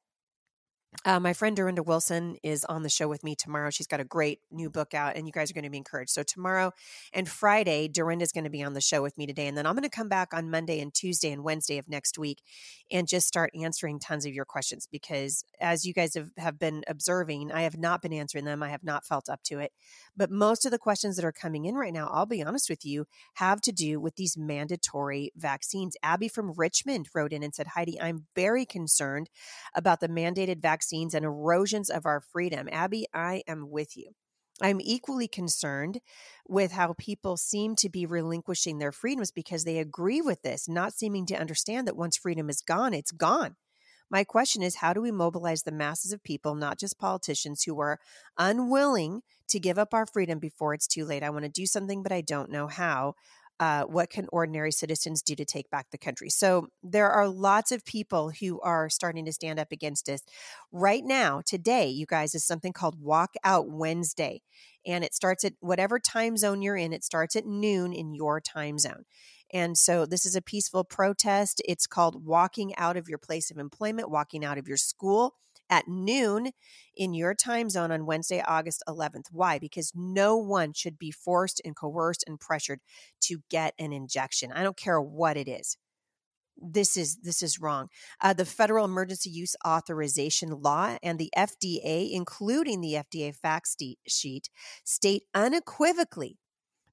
uh, 1.05 1.21
my 1.21 1.33
friend 1.33 1.57
Durenda 1.57 1.85
Wilson 1.87 2.37
is 2.43 2.65
on 2.65 2.83
the 2.83 2.89
show 2.89 3.07
with 3.07 3.23
me 3.23 3.37
tomorrow. 3.37 3.71
She's 3.71 3.87
got 3.87 4.01
a 4.01 4.05
great 4.05 4.41
new 4.51 4.69
book 4.69 4.93
out, 4.93 5.17
and 5.17 5.25
you 5.25 5.33
guys 5.33 5.49
are 5.49 5.55
going 5.55 5.65
to 5.65 5.71
be 5.71 5.79
encouraged. 5.79 6.11
So, 6.11 6.25
tomorrow 6.25 6.73
and 7.13 7.29
Friday, 7.29 7.89
Durenda 7.89 8.23
is 8.23 8.33
going 8.33 8.45
to 8.45 8.51
be 8.51 8.63
on 8.63 8.75
the 8.75 8.81
show 8.81 9.01
with 9.01 9.17
me 9.17 9.25
today. 9.25 9.47
And 9.47 9.57
then 9.57 9.67
I'm 9.67 9.75
going 9.75 9.85
to 9.85 9.89
come 9.89 10.09
back 10.09 10.35
on 10.35 10.51
Monday 10.51 10.81
and 10.81 10.93
Tuesday 10.93 11.31
and 11.31 11.45
Wednesday 11.45 11.79
of 11.79 11.89
next 11.89 12.19
week 12.19 12.43
and 12.91 13.07
just 13.07 13.29
start 13.29 13.53
answering 13.55 14.01
tons 14.01 14.27
of 14.27 14.35
your 14.35 14.45
questions 14.45 14.89
because, 14.91 15.45
as 15.61 15.87
you 15.87 15.95
guys 15.95 16.15
have, 16.15 16.31
have 16.37 16.59
been 16.59 16.83
observing, 16.89 17.53
I 17.53 17.63
have 17.63 17.79
not 17.79 18.03
been 18.03 18.13
answering 18.13 18.45
them. 18.45 18.61
I 18.61 18.71
have 18.71 18.85
not 18.85 19.07
felt 19.07 19.29
up 19.29 19.45
to 19.45 19.61
it. 19.61 19.73
But 20.17 20.33
most 20.33 20.65
of 20.65 20.73
the 20.73 20.79
questions 20.79 21.15
that 21.17 21.25
are 21.25 21.33
coming 21.33 21.67
in 21.67 21.77
right 21.77 21.95
now, 21.95 22.09
I'll 22.13 22.27
be 22.27 22.43
honest 22.43 22.69
with 22.69 22.85
you, 22.85 23.07
have 23.35 23.61
to 23.63 23.73
do 23.73 24.01
with 24.01 24.17
these 24.17 24.37
mandatory 24.37 25.33
vaccines. 25.37 25.97
Abby 26.03 26.27
from 26.27 26.53
Richmond 26.57 27.09
wrote 27.15 27.33
in 27.33 27.45
and 27.45 27.55
said, 27.55 27.69
Heidi, 27.69 27.99
I'm 28.01 28.27
very 28.35 28.67
concerned 28.67 29.31
about 29.75 30.01
the 30.01 30.09
mandated 30.09 30.61
vaccine 30.61 30.80
vaccines 30.81 31.13
and 31.13 31.27
erosions 31.27 31.91
of 31.91 32.07
our 32.07 32.23
freedom. 32.23 32.67
Abby, 32.73 33.05
I 33.13 33.43
am 33.47 33.71
with 33.71 33.99
you. 33.99 34.13
I'm 34.63 34.81
equally 34.81 35.29
concerned 35.29 36.01
with 36.49 36.73
how 36.73 36.95
people 36.99 37.37
seem 37.37 37.77
to 37.77 37.91
be 37.91 38.07
relinquishing 38.07 38.79
their 38.79 38.93
freedoms 38.93 39.31
because 39.31 39.65
they 39.65 39.79
agree 39.79 40.23
with 40.23 40.41
this, 40.41 40.69
not 40.69 40.95
seeming 40.95 41.27
to 41.27 41.39
understand 41.39 41.87
that 41.87 41.99
once 41.99 42.17
freedom 42.17 42.49
is 42.49 42.63
gone, 42.63 42.95
it's 42.95 43.13
gone. 43.13 43.57
My 44.11 44.25
question 44.25 44.63
is 44.63 44.77
how 44.77 44.95
do 44.95 45.03
we 45.03 45.11
mobilize 45.11 45.65
the 45.65 45.71
masses 45.71 46.13
of 46.13 46.25
people, 46.25 46.55
not 46.55 46.79
just 46.79 46.99
politicians, 46.99 47.65
who 47.65 47.79
are 47.79 48.01
unwilling 48.39 49.21
to 49.49 49.61
give 49.61 49.79
up 49.79 49.93
our 49.93 50.07
freedom 50.07 50.39
before 50.39 50.73
it's 50.73 50.87
too 50.87 51.05
late? 51.05 51.23
I 51.23 51.31
want 51.31 51.45
to 51.45 51.51
do 51.51 51.67
something, 51.67 52.03
but 52.03 52.11
I 52.11 52.23
don't 52.23 52.51
know 52.51 52.69
how 52.69 53.15
uh, 53.61 53.85
what 53.85 54.09
can 54.09 54.27
ordinary 54.33 54.73
citizens 54.73 55.21
do 55.21 55.37
to 55.37 55.45
take 55.45 55.71
back 55.71 55.91
the 55.91 55.99
country? 55.99 56.31
So 56.31 56.69
there 56.83 57.11
are 57.11 57.29
lots 57.29 57.71
of 57.71 57.85
people 57.85 58.31
who 58.41 58.59
are 58.63 58.89
starting 58.89 59.27
to 59.27 59.33
stand 59.33 59.61
up 59.61 59.71
against 59.71 60.07
this. 60.07 60.23
Right 60.73 61.05
now, 61.05 61.43
today, 61.45 61.87
you 61.89 62.07
guys, 62.07 62.35
is 62.35 62.45
something 62.45 62.73
called 62.73 63.01
Walk 63.01 63.35
Out 63.45 63.69
Wednesday. 63.69 64.41
And 64.87 65.05
it 65.05 65.15
starts 65.15 65.45
at 65.45 65.53
whatever 65.61 65.99
time 65.99 66.39
zone 66.39 66.63
you're 66.63 66.77
in, 66.77 66.95
it 66.95 67.05
starts 67.05 67.37
at 67.37 67.45
noon 67.45 67.93
in 67.93 68.15
your 68.15 68.41
time 68.41 68.79
zone. 68.79 69.05
And 69.53 69.77
so 69.77 70.07
this 70.07 70.25
is 70.25 70.35
a 70.35 70.43
peaceful 70.43 70.85
protest. 70.85 71.61
It's 71.69 71.87
called 71.87 72.25
walking 72.25 72.75
out 72.77 72.97
of 72.97 73.09
your 73.09 73.19
place 73.19 73.51
of 73.51 73.59
employment, 73.59 74.11
walking 74.11 74.43
out 74.43 74.57
of 74.57 74.69
your 74.69 74.79
school 74.79 75.35
at 75.71 75.89
noon 75.89 76.51
in 76.97 77.15
your 77.15 77.35
time 77.35 77.71
zone 77.71 77.93
on 77.93 78.07
Wednesday, 78.07 78.43
August 78.47 78.83
11th. 78.89 79.27
Why? 79.33 79.59
Because 79.59 79.93
no 79.95 80.37
one 80.37 80.73
should 80.75 80.99
be 80.99 81.11
forced 81.11 81.63
and 81.65 81.77
coerced 81.77 82.25
and 82.27 82.39
pressured 82.41 82.81
to 83.23 83.43
get 83.51 83.75
an 83.79 83.93
injection. 83.93 84.53
I 84.53 84.63
don't 84.63 84.77
care 84.77 85.01
what 85.01 85.37
it 85.37 85.49
is. 85.49 85.77
this 86.63 86.97
is 86.97 87.17
this 87.23 87.43
is 87.43 87.61
wrong. 87.61 87.89
Uh, 88.21 88.33
the 88.35 88.45
Federal 88.45 88.85
Emergency 88.85 89.31
Use 89.31 89.57
Authorization 89.67 90.51
Law 90.63 90.99
and 91.03 91.19
the 91.19 91.31
FDA, 91.37 92.11
including 92.13 92.81
the 92.81 92.95
FDA 92.95 93.35
fact 93.35 93.69
sheet, 94.07 94.51
state 94.85 95.25
unequivocally 95.35 96.40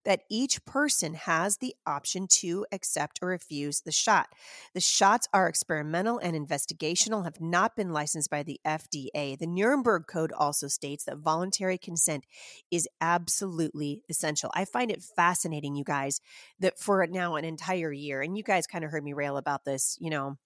that 0.07 0.21
each 0.29 0.63
person 0.63 1.15
has 1.15 1.57
the 1.57 1.75
option 1.85 2.27
to 2.27 2.65
accept 2.71 3.19
or 3.21 3.27
refuse 3.27 3.81
the 3.81 3.91
shot. 3.91 4.29
The 4.73 4.79
shots 4.79 5.27
are 5.33 5.49
experimental 5.49 6.17
and 6.17 6.33
investigational, 6.33 7.25
have 7.25 7.41
not 7.41 7.75
been 7.75 7.91
licensed 7.91 8.29
by 8.29 8.43
the 8.43 8.57
FDA. 8.65 9.37
The 9.37 9.45
Nuremberg 9.45 10.07
Code 10.07 10.31
also 10.31 10.69
states 10.69 11.03
that 11.03 11.17
voluntary 11.17 11.77
consent 11.77 12.23
is 12.71 12.87
absolutely 13.01 14.01
essential. 14.09 14.49
I 14.55 14.63
find 14.63 14.91
it 14.91 15.03
fascinating, 15.03 15.75
you 15.75 15.83
guys, 15.83 16.21
that 16.61 16.79
for 16.79 17.05
now 17.05 17.35
an 17.35 17.43
entire 17.43 17.91
year, 17.91 18.21
and 18.21 18.37
you 18.37 18.43
guys 18.43 18.65
kind 18.65 18.85
of 18.85 18.91
heard 18.91 19.03
me 19.03 19.11
rail 19.11 19.35
about 19.35 19.65
this, 19.65 19.97
you 19.99 20.09
know, 20.09 20.37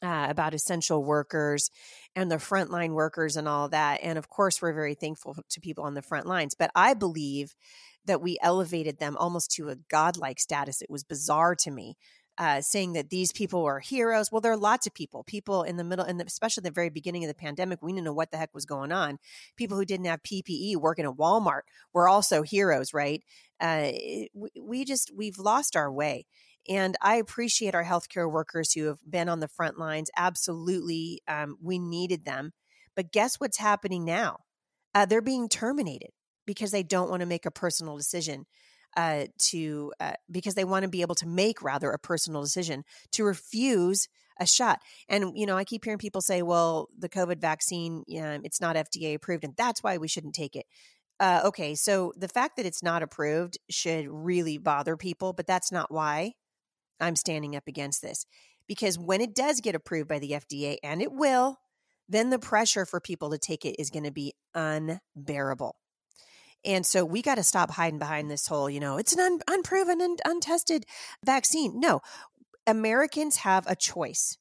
uh, 0.00 0.26
about 0.28 0.54
essential 0.54 1.02
workers 1.02 1.70
and 2.14 2.30
the 2.30 2.36
frontline 2.36 2.92
workers 2.92 3.36
and 3.36 3.48
all 3.48 3.68
that. 3.70 3.98
And 4.02 4.16
of 4.16 4.28
course, 4.28 4.62
we're 4.62 4.74
very 4.74 4.94
thankful 4.94 5.36
to 5.48 5.60
people 5.60 5.84
on 5.84 5.94
the 5.94 6.02
front 6.02 6.26
lines. 6.26 6.54
But 6.54 6.70
I 6.76 6.94
believe 6.94 7.56
that 8.06 8.22
we 8.22 8.38
elevated 8.42 8.98
them 8.98 9.16
almost 9.16 9.50
to 9.52 9.68
a 9.68 9.76
godlike 9.76 10.40
status. 10.40 10.82
It 10.82 10.90
was 10.90 11.04
bizarre 11.04 11.54
to 11.56 11.70
me. 11.70 11.96
Uh, 12.38 12.60
saying 12.60 12.92
that 12.92 13.08
these 13.08 13.32
people 13.32 13.64
are 13.64 13.78
heroes. 13.78 14.30
Well, 14.30 14.42
there 14.42 14.52
are 14.52 14.58
lots 14.58 14.86
of 14.86 14.92
people, 14.92 15.24
people 15.24 15.62
in 15.62 15.78
the 15.78 15.84
middle, 15.84 16.04
and 16.04 16.20
especially 16.20 16.60
the 16.60 16.70
very 16.70 16.90
beginning 16.90 17.24
of 17.24 17.28
the 17.28 17.34
pandemic, 17.34 17.80
we 17.80 17.92
didn't 17.92 18.04
know 18.04 18.12
what 18.12 18.30
the 18.30 18.36
heck 18.36 18.52
was 18.52 18.66
going 18.66 18.92
on. 18.92 19.16
People 19.56 19.78
who 19.78 19.86
didn't 19.86 20.04
have 20.04 20.22
PPE 20.22 20.76
working 20.76 21.06
at 21.06 21.12
Walmart 21.12 21.62
were 21.94 22.10
also 22.10 22.42
heroes, 22.42 22.92
right? 22.92 23.24
Uh, 23.58 23.90
we, 24.34 24.84
just, 24.84 25.12
we've 25.16 25.38
lost 25.38 25.76
our 25.76 25.90
way. 25.90 26.26
And 26.68 26.94
I 27.00 27.16
appreciate 27.16 27.74
our 27.74 27.84
healthcare 27.84 28.30
workers 28.30 28.74
who 28.74 28.84
have 28.84 28.98
been 29.08 29.30
on 29.30 29.40
the 29.40 29.48
front 29.48 29.78
lines. 29.78 30.10
Absolutely, 30.14 31.22
um, 31.26 31.56
we 31.62 31.78
needed 31.78 32.26
them. 32.26 32.52
But 32.94 33.12
guess 33.12 33.36
what's 33.36 33.56
happening 33.56 34.04
now? 34.04 34.40
Uh, 34.94 35.06
they're 35.06 35.22
being 35.22 35.48
terminated 35.48 36.10
because 36.46 36.70
they 36.70 36.82
don't 36.82 37.10
want 37.10 37.20
to 37.20 37.26
make 37.26 37.46
a 37.46 37.50
personal 37.50 37.96
decision 37.96 38.46
uh, 38.96 39.26
to 39.38 39.92
uh, 40.00 40.14
because 40.30 40.54
they 40.54 40.64
want 40.64 40.84
to 40.84 40.88
be 40.88 41.02
able 41.02 41.14
to 41.16 41.26
make 41.26 41.62
rather 41.62 41.90
a 41.90 41.98
personal 41.98 42.42
decision 42.42 42.84
to 43.12 43.24
refuse 43.24 44.08
a 44.40 44.46
shot. 44.46 44.80
And 45.08 45.32
you 45.36 45.46
know, 45.46 45.56
I 45.56 45.64
keep 45.64 45.84
hearing 45.84 45.98
people 45.98 46.22
say, 46.22 46.42
"Well, 46.42 46.88
the 46.98 47.08
COVID 47.08 47.40
vaccine, 47.40 48.04
it's 48.06 48.60
not 48.60 48.76
FDA 48.76 49.14
approved, 49.14 49.44
and 49.44 49.54
that's 49.56 49.82
why 49.82 49.98
we 49.98 50.08
shouldn't 50.08 50.34
take 50.34 50.56
it." 50.56 50.66
Uh, 51.18 51.42
okay, 51.44 51.74
so 51.74 52.12
the 52.16 52.28
fact 52.28 52.56
that 52.56 52.66
it's 52.66 52.82
not 52.82 53.02
approved 53.02 53.58
should 53.70 54.06
really 54.08 54.58
bother 54.58 54.96
people, 54.96 55.32
but 55.32 55.46
that's 55.46 55.72
not 55.72 55.90
why 55.90 56.32
I'm 57.00 57.16
standing 57.16 57.56
up 57.56 57.66
against 57.66 58.02
this. 58.02 58.26
Because 58.66 58.98
when 58.98 59.20
it 59.20 59.34
does 59.34 59.60
get 59.60 59.74
approved 59.74 60.08
by 60.08 60.18
the 60.18 60.32
FDA, 60.32 60.76
and 60.82 61.00
it 61.00 61.12
will, 61.12 61.58
then 62.08 62.30
the 62.30 62.38
pressure 62.38 62.84
for 62.84 63.00
people 63.00 63.30
to 63.30 63.38
take 63.38 63.64
it 63.64 63.76
is 63.78 63.90
going 63.90 64.04
to 64.04 64.10
be 64.10 64.34
unbearable. 64.54 65.76
And 66.66 66.84
so 66.84 67.04
we 67.04 67.22
got 67.22 67.36
to 67.36 67.44
stop 67.44 67.70
hiding 67.70 68.00
behind 68.00 68.30
this 68.30 68.48
whole, 68.48 68.68
you 68.68 68.80
know, 68.80 68.98
it's 68.98 69.12
an 69.12 69.20
un- 69.20 69.40
unproven 69.48 70.00
and 70.00 70.20
untested 70.24 70.84
vaccine. 71.24 71.78
No, 71.78 72.02
Americans 72.66 73.36
have 73.36 73.64
a 73.68 73.76
choice. 73.76 74.36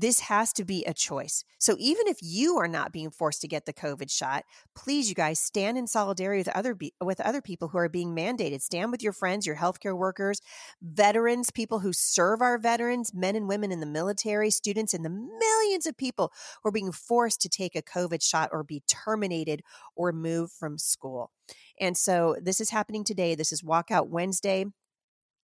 This 0.00 0.20
has 0.20 0.52
to 0.52 0.64
be 0.64 0.84
a 0.84 0.94
choice. 0.94 1.42
So 1.58 1.74
even 1.80 2.06
if 2.06 2.18
you 2.22 2.56
are 2.56 2.68
not 2.68 2.92
being 2.92 3.10
forced 3.10 3.40
to 3.40 3.48
get 3.48 3.66
the 3.66 3.72
COVID 3.72 4.12
shot, 4.12 4.44
please, 4.76 5.08
you 5.08 5.16
guys, 5.16 5.40
stand 5.40 5.76
in 5.76 5.88
solidarity 5.88 6.38
with 6.38 6.56
other 6.56 6.76
be- 6.76 6.94
with 7.02 7.20
other 7.20 7.42
people 7.42 7.66
who 7.66 7.78
are 7.78 7.88
being 7.88 8.14
mandated. 8.14 8.62
Stand 8.62 8.92
with 8.92 9.02
your 9.02 9.12
friends, 9.12 9.44
your 9.44 9.56
healthcare 9.56 9.96
workers, 9.96 10.40
veterans, 10.80 11.50
people 11.50 11.80
who 11.80 11.92
serve 11.92 12.40
our 12.40 12.58
veterans, 12.58 13.12
men 13.12 13.34
and 13.34 13.48
women 13.48 13.72
in 13.72 13.80
the 13.80 13.86
military, 13.86 14.50
students, 14.50 14.94
and 14.94 15.04
the 15.04 15.10
millions 15.10 15.84
of 15.84 15.96
people 15.96 16.32
who 16.62 16.68
are 16.68 16.72
being 16.72 16.92
forced 16.92 17.40
to 17.40 17.48
take 17.48 17.74
a 17.74 17.82
COVID 17.82 18.22
shot 18.22 18.50
or 18.52 18.62
be 18.62 18.84
terminated 18.86 19.62
or 19.96 20.12
moved 20.12 20.52
from 20.52 20.78
school. 20.78 21.32
And 21.80 21.96
so 21.96 22.36
this 22.40 22.60
is 22.60 22.70
happening 22.70 23.02
today. 23.02 23.34
This 23.34 23.50
is 23.50 23.62
Walkout 23.62 24.06
Wednesday 24.06 24.66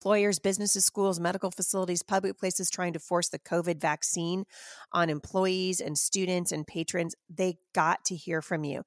employers, 0.04 0.38
businesses, 0.38 0.84
schools, 0.84 1.18
medical 1.18 1.50
facilities, 1.50 2.02
public 2.02 2.38
places 2.38 2.68
trying 2.68 2.92
to 2.92 2.98
force 2.98 3.30
the 3.30 3.38
COVID 3.38 3.80
vaccine 3.80 4.44
on 4.92 5.08
employees 5.08 5.80
and 5.80 5.96
students 5.96 6.52
and 6.52 6.66
patrons, 6.66 7.14
they 7.34 7.56
got 7.74 8.04
to 8.04 8.14
hear 8.14 8.42
from 8.42 8.64
you. 8.64 8.82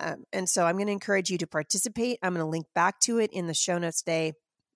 Um, 0.00 0.24
and 0.32 0.48
so 0.48 0.66
I'm 0.66 0.74
going 0.74 0.88
to 0.88 0.92
encourage 0.92 1.30
you 1.30 1.38
to 1.38 1.46
participate. 1.46 2.18
I'm 2.24 2.34
going 2.34 2.44
to 2.44 2.50
link 2.50 2.66
back 2.74 2.98
to 3.02 3.18
it 3.18 3.30
in 3.32 3.46
the 3.46 3.54
show 3.54 3.78
notes 3.78 4.02
today. 4.02 4.32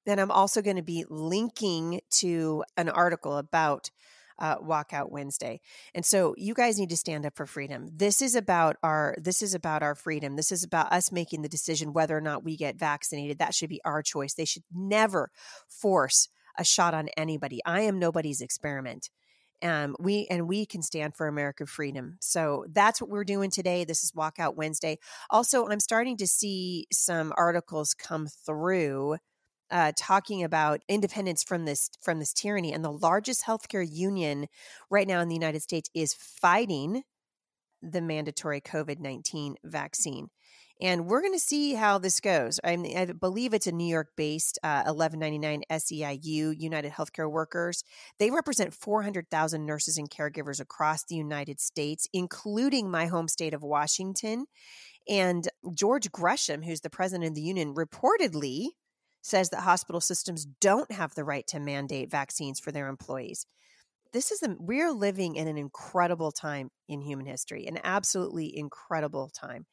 Then 0.07 0.21
I'm 0.21 0.31
also 0.31 0.63
going 0.63 0.77
to 0.77 0.83
be 0.83 1.05
linking 1.09 2.01
to 2.19 2.63
an 2.77 2.89
article 2.89 3.37
about 3.37 3.91
uh, 4.39 4.59
walkout 4.59 5.11
Wednesday. 5.11 5.61
And 5.95 6.05
so 6.05 6.35
you 6.37 6.55
guys 6.55 6.79
need 6.79 6.91
to 6.91 6.97
stand 6.97 7.27
up 7.27 7.37
for 7.37 7.47
freedom. 7.47 7.89
This 7.95 8.23
is 8.23 8.35
about 8.35 8.77
our 8.83 9.17
this 9.21 9.43
is 9.43 9.55
about 9.55 9.83
our 9.83 9.95
freedom. 9.95 10.37
This 10.37 10.53
is 10.53 10.65
about 10.65 10.93
us 10.93 11.13
making 11.13 11.43
the 11.43 11.49
decision 11.49 11.93
whether 11.93 12.17
or 12.17 12.21
not 12.21 12.45
we 12.45 12.57
get 12.57 12.79
vaccinated. 12.79 13.39
That 13.39 13.55
should 13.55 13.71
be 13.71 13.81
our 13.85 14.03
choice. 14.03 14.35
They 14.35 14.45
should 14.45 14.65
never 14.73 15.31
force 15.69 16.29
a 16.59 16.65
shot 16.65 16.95
on 16.95 17.09
anybody. 17.17 17.61
I 17.65 17.83
am 17.83 17.99
nobody's 17.99 18.41
experiment. 18.41 19.11
Um, 19.63 19.95
we 20.01 20.27
and 20.29 20.49
we 20.49 20.67
can 20.67 20.83
stand 20.83 21.15
for 21.15 21.29
American 21.29 21.67
freedom. 21.67 22.17
So 22.21 22.67
that's 22.73 23.01
what 23.01 23.11
we're 23.11 23.25
doing 23.25 23.51
today. 23.51 23.85
This 23.85 24.03
is 24.03 24.11
Walkout 24.13 24.57
Wednesday. 24.57 24.99
Also, 25.31 25.69
I'm 25.69 25.79
starting 25.79 26.17
to 26.17 26.27
see 26.27 26.87
some 26.93 27.33
articles 27.37 27.95
come 27.95 28.27
through 28.27 29.19
uh, 29.73 29.93
talking 29.97 30.45
about 30.45 30.83
independence 30.89 31.43
from 31.43 31.65
this 31.65 31.91
from 32.03 32.19
this 32.19 32.33
tyranny, 32.33 32.73
and 32.73 32.85
the 32.85 32.93
largest 32.93 33.45
healthcare 33.45 33.87
union 33.89 34.47
right 34.91 35.09
now 35.09 35.21
in 35.21 35.29
the 35.29 35.35
United 35.35 35.63
States 35.63 35.91
is 35.95 36.15
fighting 36.15 37.03
the 37.83 38.01
mandatory 38.01 38.61
COVID 38.61 39.01
nineteen 39.01 39.57
vaccine. 39.65 40.29
And 40.81 41.07
we're 41.07 41.21
going 41.21 41.35
to 41.35 41.39
see 41.39 41.75
how 41.75 41.99
this 41.99 42.19
goes. 42.19 42.59
I, 42.65 42.77
mean, 42.77 42.99
I 42.99 43.05
believe 43.07 43.55
it's 43.55 43.69
a 43.69 43.73
New 43.73 43.87
York 43.87 44.09
based 44.17 44.59
uh, 44.65 44.83
1199 44.87 45.63
SEIU, 45.71 46.59
United 46.59 46.91
Healthcare 46.91 47.31
Workers. 47.31 47.85
They 48.19 48.33
represent 48.33 48.75
400,000 48.75 49.65
nurses 49.65 49.97
and 49.97 50.11
caregivers 50.11 50.61
across 50.61 51.05
the 51.05 51.15
United 51.15 51.61
States, 51.61 52.09
including 52.13 52.91
my 52.91 53.07
home 53.07 53.29
state 53.29 53.55
of 53.55 53.63
Washington. 53.63 54.47
And 55.09 55.49
George 55.73 56.11
Gresham, 56.11 56.63
who's 56.63 56.81
the 56.81 56.91
president 56.91 57.29
of 57.29 57.35
the 57.37 57.43
union, 57.43 57.75
reportedly 57.75 58.71
says 59.23 59.51
that 59.51 59.61
hospital 59.61 60.01
systems 60.01 60.47
don't 60.61 60.91
have 60.93 61.15
the 61.15 61.25
right 61.25 61.47
to 61.49 61.61
mandate 61.61 62.11
vaccines 62.11 62.61
for 62.61 62.73
their 62.73 62.89
employees. 62.89 63.47
This 64.13 64.31
is 64.31 64.47
we're 64.59 64.93
living 64.93 65.37
in 65.37 65.49
an 65.49 65.57
incredible 65.57 66.33
time 66.33 66.71
in 66.87 67.01
human 67.01 67.25
history, 67.25 67.67
an 67.67 67.79
absolutely 67.83 68.55
incredible 68.55 69.31
time. 69.31 69.65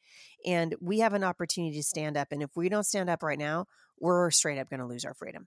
And 0.46 0.74
we 0.80 1.00
have 1.00 1.12
an 1.12 1.24
opportunity 1.24 1.76
to 1.76 1.82
stand 1.82 2.16
up. 2.16 2.28
And 2.30 2.42
if 2.42 2.50
we 2.56 2.70
don't 2.70 2.86
stand 2.86 3.10
up 3.10 3.22
right 3.22 3.38
now, 3.38 3.66
we're 3.98 4.30
straight 4.30 4.58
up 4.58 4.70
going 4.70 4.80
to 4.80 4.86
lose 4.86 5.04
our 5.04 5.12
freedom 5.12 5.46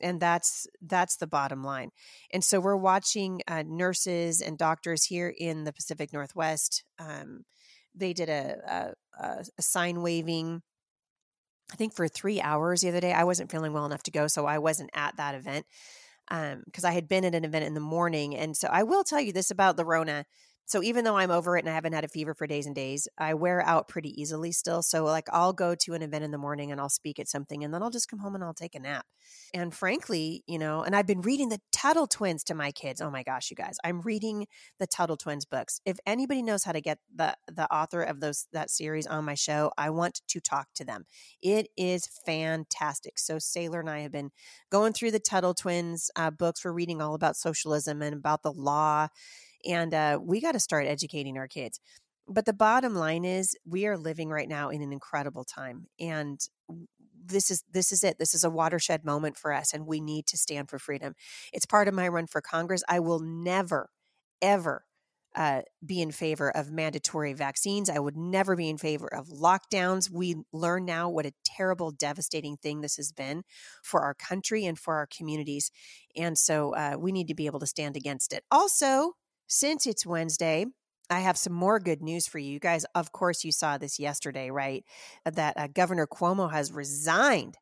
and 0.00 0.20
that's 0.20 0.66
that's 0.80 1.16
the 1.16 1.26
bottom 1.26 1.62
line 1.62 1.90
and 2.32 2.42
so 2.42 2.58
we're 2.58 2.76
watching 2.76 3.40
uh, 3.46 3.62
nurses 3.66 4.40
and 4.40 4.56
doctors 4.56 5.04
here 5.04 5.32
in 5.36 5.64
the 5.64 5.72
pacific 5.72 6.12
northwest 6.12 6.84
um, 6.98 7.44
they 7.94 8.12
did 8.12 8.28
a, 8.28 8.94
a, 9.20 9.44
a 9.58 9.62
sign 9.62 10.00
waving 10.02 10.62
I 11.72 11.76
think 11.76 11.94
for 11.94 12.08
three 12.08 12.40
hours 12.40 12.80
the 12.80 12.88
other 12.88 13.00
day. 13.00 13.12
I 13.12 13.24
wasn't 13.24 13.50
feeling 13.50 13.72
well 13.72 13.86
enough 13.86 14.02
to 14.04 14.10
go, 14.10 14.26
so 14.26 14.46
I 14.46 14.58
wasn't 14.58 14.90
at 14.94 15.16
that 15.16 15.34
event 15.34 15.66
because 16.28 16.84
um, 16.84 16.88
I 16.88 16.92
had 16.92 17.08
been 17.08 17.24
at 17.24 17.34
an 17.34 17.44
event 17.44 17.64
in 17.64 17.74
the 17.74 17.80
morning. 17.80 18.36
And 18.36 18.56
so 18.56 18.68
I 18.68 18.82
will 18.82 19.04
tell 19.04 19.20
you 19.20 19.32
this 19.32 19.50
about 19.50 19.76
the 19.76 19.84
Rona. 19.84 20.26
So 20.66 20.82
even 20.82 21.04
though 21.04 21.16
I'm 21.16 21.32
over 21.32 21.56
it 21.56 21.60
and 21.60 21.68
I 21.68 21.74
haven't 21.74 21.94
had 21.94 22.04
a 22.04 22.08
fever 22.08 22.32
for 22.32 22.46
days 22.46 22.66
and 22.66 22.74
days, 22.74 23.08
I 23.18 23.34
wear 23.34 23.60
out 23.66 23.88
pretty 23.88 24.20
easily 24.20 24.52
still. 24.52 24.82
So 24.82 25.04
like 25.04 25.26
I'll 25.32 25.52
go 25.52 25.74
to 25.74 25.94
an 25.94 26.02
event 26.02 26.22
in 26.22 26.30
the 26.30 26.38
morning 26.38 26.70
and 26.70 26.80
I'll 26.80 26.88
speak 26.88 27.18
at 27.18 27.28
something 27.28 27.64
and 27.64 27.74
then 27.74 27.82
I'll 27.82 27.90
just 27.90 28.08
come 28.08 28.20
home 28.20 28.36
and 28.36 28.44
I'll 28.44 28.54
take 28.54 28.76
a 28.76 28.80
nap. 28.80 29.04
And 29.52 29.74
frankly, 29.74 30.44
you 30.46 30.58
know, 30.58 30.82
and 30.82 30.94
I've 30.94 31.06
been 31.06 31.22
reading 31.22 31.48
the 31.48 31.60
Tuttle 31.72 32.06
Twins 32.06 32.44
to 32.44 32.54
my 32.54 32.70
kids. 32.70 33.00
Oh 33.00 33.10
my 33.10 33.24
gosh, 33.24 33.50
you 33.50 33.56
guys. 33.56 33.78
I'm 33.82 34.00
reading 34.02 34.46
the 34.78 34.86
Tuttle 34.86 35.16
Twins 35.16 35.44
books. 35.44 35.80
If 35.84 35.98
anybody 36.06 36.42
knows 36.42 36.62
how 36.62 36.72
to 36.72 36.80
get 36.80 36.98
the 37.14 37.34
the 37.52 37.72
author 37.72 38.02
of 38.02 38.20
those 38.20 38.46
that 38.52 38.70
series 38.70 39.06
on 39.06 39.24
my 39.24 39.34
show, 39.34 39.72
I 39.76 39.90
want 39.90 40.20
to 40.28 40.40
talk 40.40 40.68
to 40.76 40.84
them. 40.84 41.04
It 41.42 41.68
is 41.76 42.06
fantastic. 42.24 43.18
So 43.18 43.38
Sailor 43.38 43.80
and 43.80 43.90
I 43.90 44.00
have 44.00 44.12
been 44.12 44.30
going 44.70 44.92
through 44.92 45.10
the 45.10 45.18
Tuttle 45.18 45.54
Twins 45.54 46.10
uh, 46.14 46.30
books. 46.30 46.64
We're 46.64 46.72
reading 46.72 47.02
all 47.02 47.14
about 47.14 47.36
socialism 47.36 48.02
and 48.02 48.14
about 48.14 48.42
the 48.42 48.52
law 48.52 49.08
and 49.66 49.94
uh, 49.94 50.18
we 50.22 50.40
got 50.40 50.52
to 50.52 50.60
start 50.60 50.86
educating 50.86 51.38
our 51.38 51.48
kids. 51.48 51.80
But 52.28 52.46
the 52.46 52.52
bottom 52.52 52.94
line 52.94 53.24
is, 53.24 53.56
we 53.66 53.86
are 53.86 53.96
living 53.96 54.28
right 54.28 54.48
now 54.48 54.68
in 54.68 54.82
an 54.82 54.92
incredible 54.92 55.44
time, 55.44 55.86
and 55.98 56.38
this 57.24 57.50
is 57.50 57.64
this 57.70 57.92
is 57.92 58.04
it. 58.04 58.18
This 58.18 58.34
is 58.34 58.44
a 58.44 58.50
watershed 58.50 59.04
moment 59.04 59.36
for 59.36 59.52
us, 59.52 59.72
and 59.72 59.86
we 59.86 60.00
need 60.00 60.26
to 60.26 60.36
stand 60.36 60.70
for 60.70 60.78
freedom. 60.78 61.14
It's 61.52 61.66
part 61.66 61.88
of 61.88 61.94
my 61.94 62.08
run 62.08 62.26
for 62.26 62.40
Congress. 62.40 62.82
I 62.88 63.00
will 63.00 63.20
never, 63.20 63.90
ever 64.40 64.84
uh, 65.34 65.62
be 65.84 66.02
in 66.02 66.10
favor 66.10 66.50
of 66.50 66.70
mandatory 66.70 67.32
vaccines. 67.32 67.88
I 67.88 67.98
would 67.98 68.16
never 68.16 68.56
be 68.56 68.68
in 68.68 68.78
favor 68.78 69.06
of 69.06 69.28
lockdowns. 69.28 70.10
We 70.10 70.36
learn 70.52 70.84
now 70.84 71.08
what 71.08 71.26
a 71.26 71.32
terrible, 71.44 71.92
devastating 71.92 72.56
thing 72.56 72.80
this 72.80 72.96
has 72.96 73.12
been 73.12 73.44
for 73.82 74.00
our 74.00 74.14
country 74.14 74.66
and 74.66 74.78
for 74.78 74.96
our 74.96 75.06
communities. 75.06 75.70
And 76.16 76.36
so 76.36 76.74
uh, 76.74 76.96
we 76.98 77.12
need 77.12 77.28
to 77.28 77.34
be 77.34 77.46
able 77.46 77.60
to 77.60 77.66
stand 77.66 77.96
against 77.96 78.32
it. 78.32 78.44
Also, 78.50 79.12
since 79.50 79.84
it's 79.84 80.06
Wednesday, 80.06 80.64
I 81.10 81.20
have 81.20 81.36
some 81.36 81.52
more 81.52 81.80
good 81.80 82.02
news 82.02 82.28
for 82.28 82.38
you. 82.38 82.52
You 82.52 82.60
guys, 82.60 82.86
of 82.94 83.10
course, 83.10 83.44
you 83.44 83.50
saw 83.50 83.76
this 83.76 83.98
yesterday, 83.98 84.48
right? 84.48 84.84
That 85.24 85.58
uh, 85.58 85.66
Governor 85.66 86.06
Cuomo 86.06 86.52
has 86.52 86.72
resigned 86.72 87.56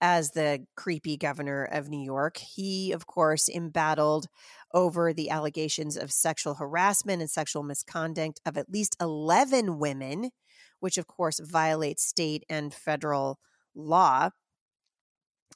as 0.00 0.30
the 0.30 0.64
creepy 0.76 1.16
governor 1.16 1.64
of 1.64 1.88
New 1.88 2.02
York. 2.02 2.36
He, 2.36 2.92
of 2.92 3.06
course, 3.06 3.48
embattled 3.48 4.26
over 4.72 5.12
the 5.12 5.30
allegations 5.30 5.96
of 5.96 6.12
sexual 6.12 6.54
harassment 6.54 7.20
and 7.20 7.30
sexual 7.30 7.64
misconduct 7.64 8.40
of 8.46 8.56
at 8.56 8.70
least 8.70 8.96
11 9.00 9.80
women, 9.80 10.30
which, 10.78 10.96
of 10.96 11.08
course, 11.08 11.40
violates 11.40 12.04
state 12.04 12.44
and 12.48 12.72
federal 12.72 13.40
law. 13.74 14.30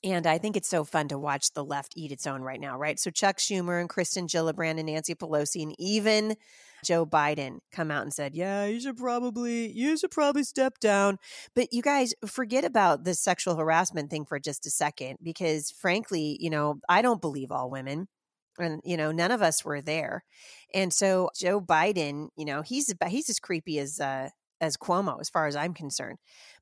And 0.03 0.27
I 0.27 0.39
think 0.39 0.57
it's 0.57 0.69
so 0.69 0.85
fun 0.85 1.09
to 1.09 1.19
watch 1.19 1.53
the 1.53 1.65
left 1.65 1.93
eat 1.95 2.11
its 2.11 2.27
own 2.27 2.41
right 2.43 2.61
now, 2.61 2.79
right? 2.79 2.99
So 2.99 3.11
Chuck 3.11 3.37
Schumer 3.37 3.81
and 3.81 3.89
Kirsten 3.89 4.27
Gillibrand 4.27 4.79
and 4.79 4.87
Nancy 4.87 5.15
Pelosi 5.15 5.63
and 5.63 5.75
even 5.79 6.37
Joe 6.85 7.05
Biden 7.05 7.59
come 7.73 7.91
out 7.91 8.03
and 8.03 8.13
said, 8.13 8.35
"Yeah, 8.35 8.65
you 8.65 8.81
should 8.81 8.97
probably 8.97 9.71
you 9.71 9.99
should 9.99 10.11
probably 10.11 10.45
step 10.45 10.79
down." 10.79 11.19
But 11.55 11.73
you 11.73 11.83
guys 11.83 12.15
forget 12.27 12.65
about 12.65 13.05
the 13.05 13.15
sexual 13.15 13.57
harassment 13.57 14.11
thing 14.11 14.25
for 14.25 14.39
just 14.39 14.67
a 14.67 14.71
second 14.71 15.19
because 15.23 15.71
frankly, 15.71 16.39
you 16.41 16.49
know, 16.49 16.81
I 16.89 17.03
don't 17.03 17.21
believe 17.21 17.53
all 17.53 17.71
women 17.71 18.09
and 18.59 18.81
you 18.85 18.97
know 18.97 19.13
none 19.13 19.31
of 19.31 19.43
us 19.43 19.65
were 19.65 19.81
there 19.81 20.25
and 20.75 20.93
so 20.93 21.31
joe 21.37 21.61
biden 21.61 22.29
you 22.37 22.45
know 22.45 22.63
he's 22.63 22.93
he's 23.09 23.31
as 23.31 23.39
creepy 23.39 23.79
as 23.79 24.01
uh 24.01 24.29
as 24.61 24.77
cuomo 24.77 25.21
as 25.21 25.29
far 25.29 25.47
as 25.47 25.57
i'm 25.57 25.75
concerned 25.75 26.19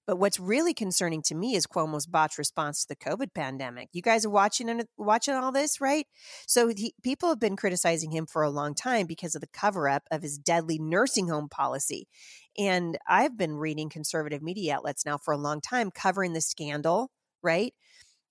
but 0.08 0.16
what's 0.16 0.40
really 0.40 0.72
concerning 0.72 1.20
to 1.24 1.34
me 1.34 1.54
is 1.54 1.66
Cuomo's 1.66 2.06
botched 2.06 2.38
response 2.38 2.80
to 2.80 2.88
the 2.88 2.96
COVID 2.96 3.34
pandemic. 3.34 3.90
You 3.92 4.00
guys 4.00 4.24
are 4.24 4.30
watching 4.30 4.70
uh, 4.70 4.84
watching 4.96 5.34
all 5.34 5.52
this, 5.52 5.82
right? 5.82 6.06
So 6.46 6.68
he, 6.68 6.94
people 7.02 7.28
have 7.28 7.38
been 7.38 7.56
criticizing 7.56 8.10
him 8.10 8.24
for 8.24 8.42
a 8.42 8.48
long 8.48 8.74
time 8.74 9.06
because 9.06 9.34
of 9.34 9.42
the 9.42 9.48
cover 9.52 9.86
up 9.86 10.04
of 10.10 10.22
his 10.22 10.38
deadly 10.38 10.78
nursing 10.78 11.28
home 11.28 11.50
policy. 11.50 12.08
And 12.56 12.96
I've 13.06 13.36
been 13.36 13.56
reading 13.56 13.90
conservative 13.90 14.40
media 14.40 14.76
outlets 14.76 15.04
now 15.04 15.18
for 15.18 15.34
a 15.34 15.38
long 15.38 15.60
time 15.60 15.90
covering 15.90 16.32
the 16.32 16.40
scandal, 16.40 17.10
right? 17.42 17.74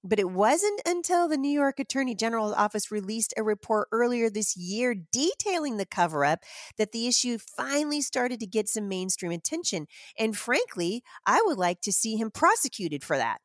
But 0.04 0.20
it 0.20 0.30
wasn't 0.30 0.82
until 0.86 1.28
the 1.28 1.38
New 1.38 1.52
York 1.52 1.80
Attorney 1.80 2.16
General's 2.16 2.54
office 2.54 2.92
released 2.92 3.34
a 3.36 3.44
report 3.44 3.88
earlier 3.92 4.30
this 4.30 4.56
year 4.56 4.96
detailing 5.12 5.78
the 5.78 5.86
cover 5.86 6.24
up 6.24 6.40
that 6.78 6.92
the 6.92 7.08
issue 7.08 7.38
finally 7.38 8.02
started 8.02 8.40
to 8.40 8.48
get 8.48 8.70
some 8.70 8.88
mainstream 8.88 9.32
attention. 9.32 9.88
And 10.18 10.38
frankly, 10.38 11.04
I 11.26 11.42
would 11.46 11.58
like 11.58 11.82
to 11.82 11.92
see 11.92 12.16
him 12.16 12.32
prosecuted 12.32 13.04
for 13.04 13.18
that. 13.18 13.40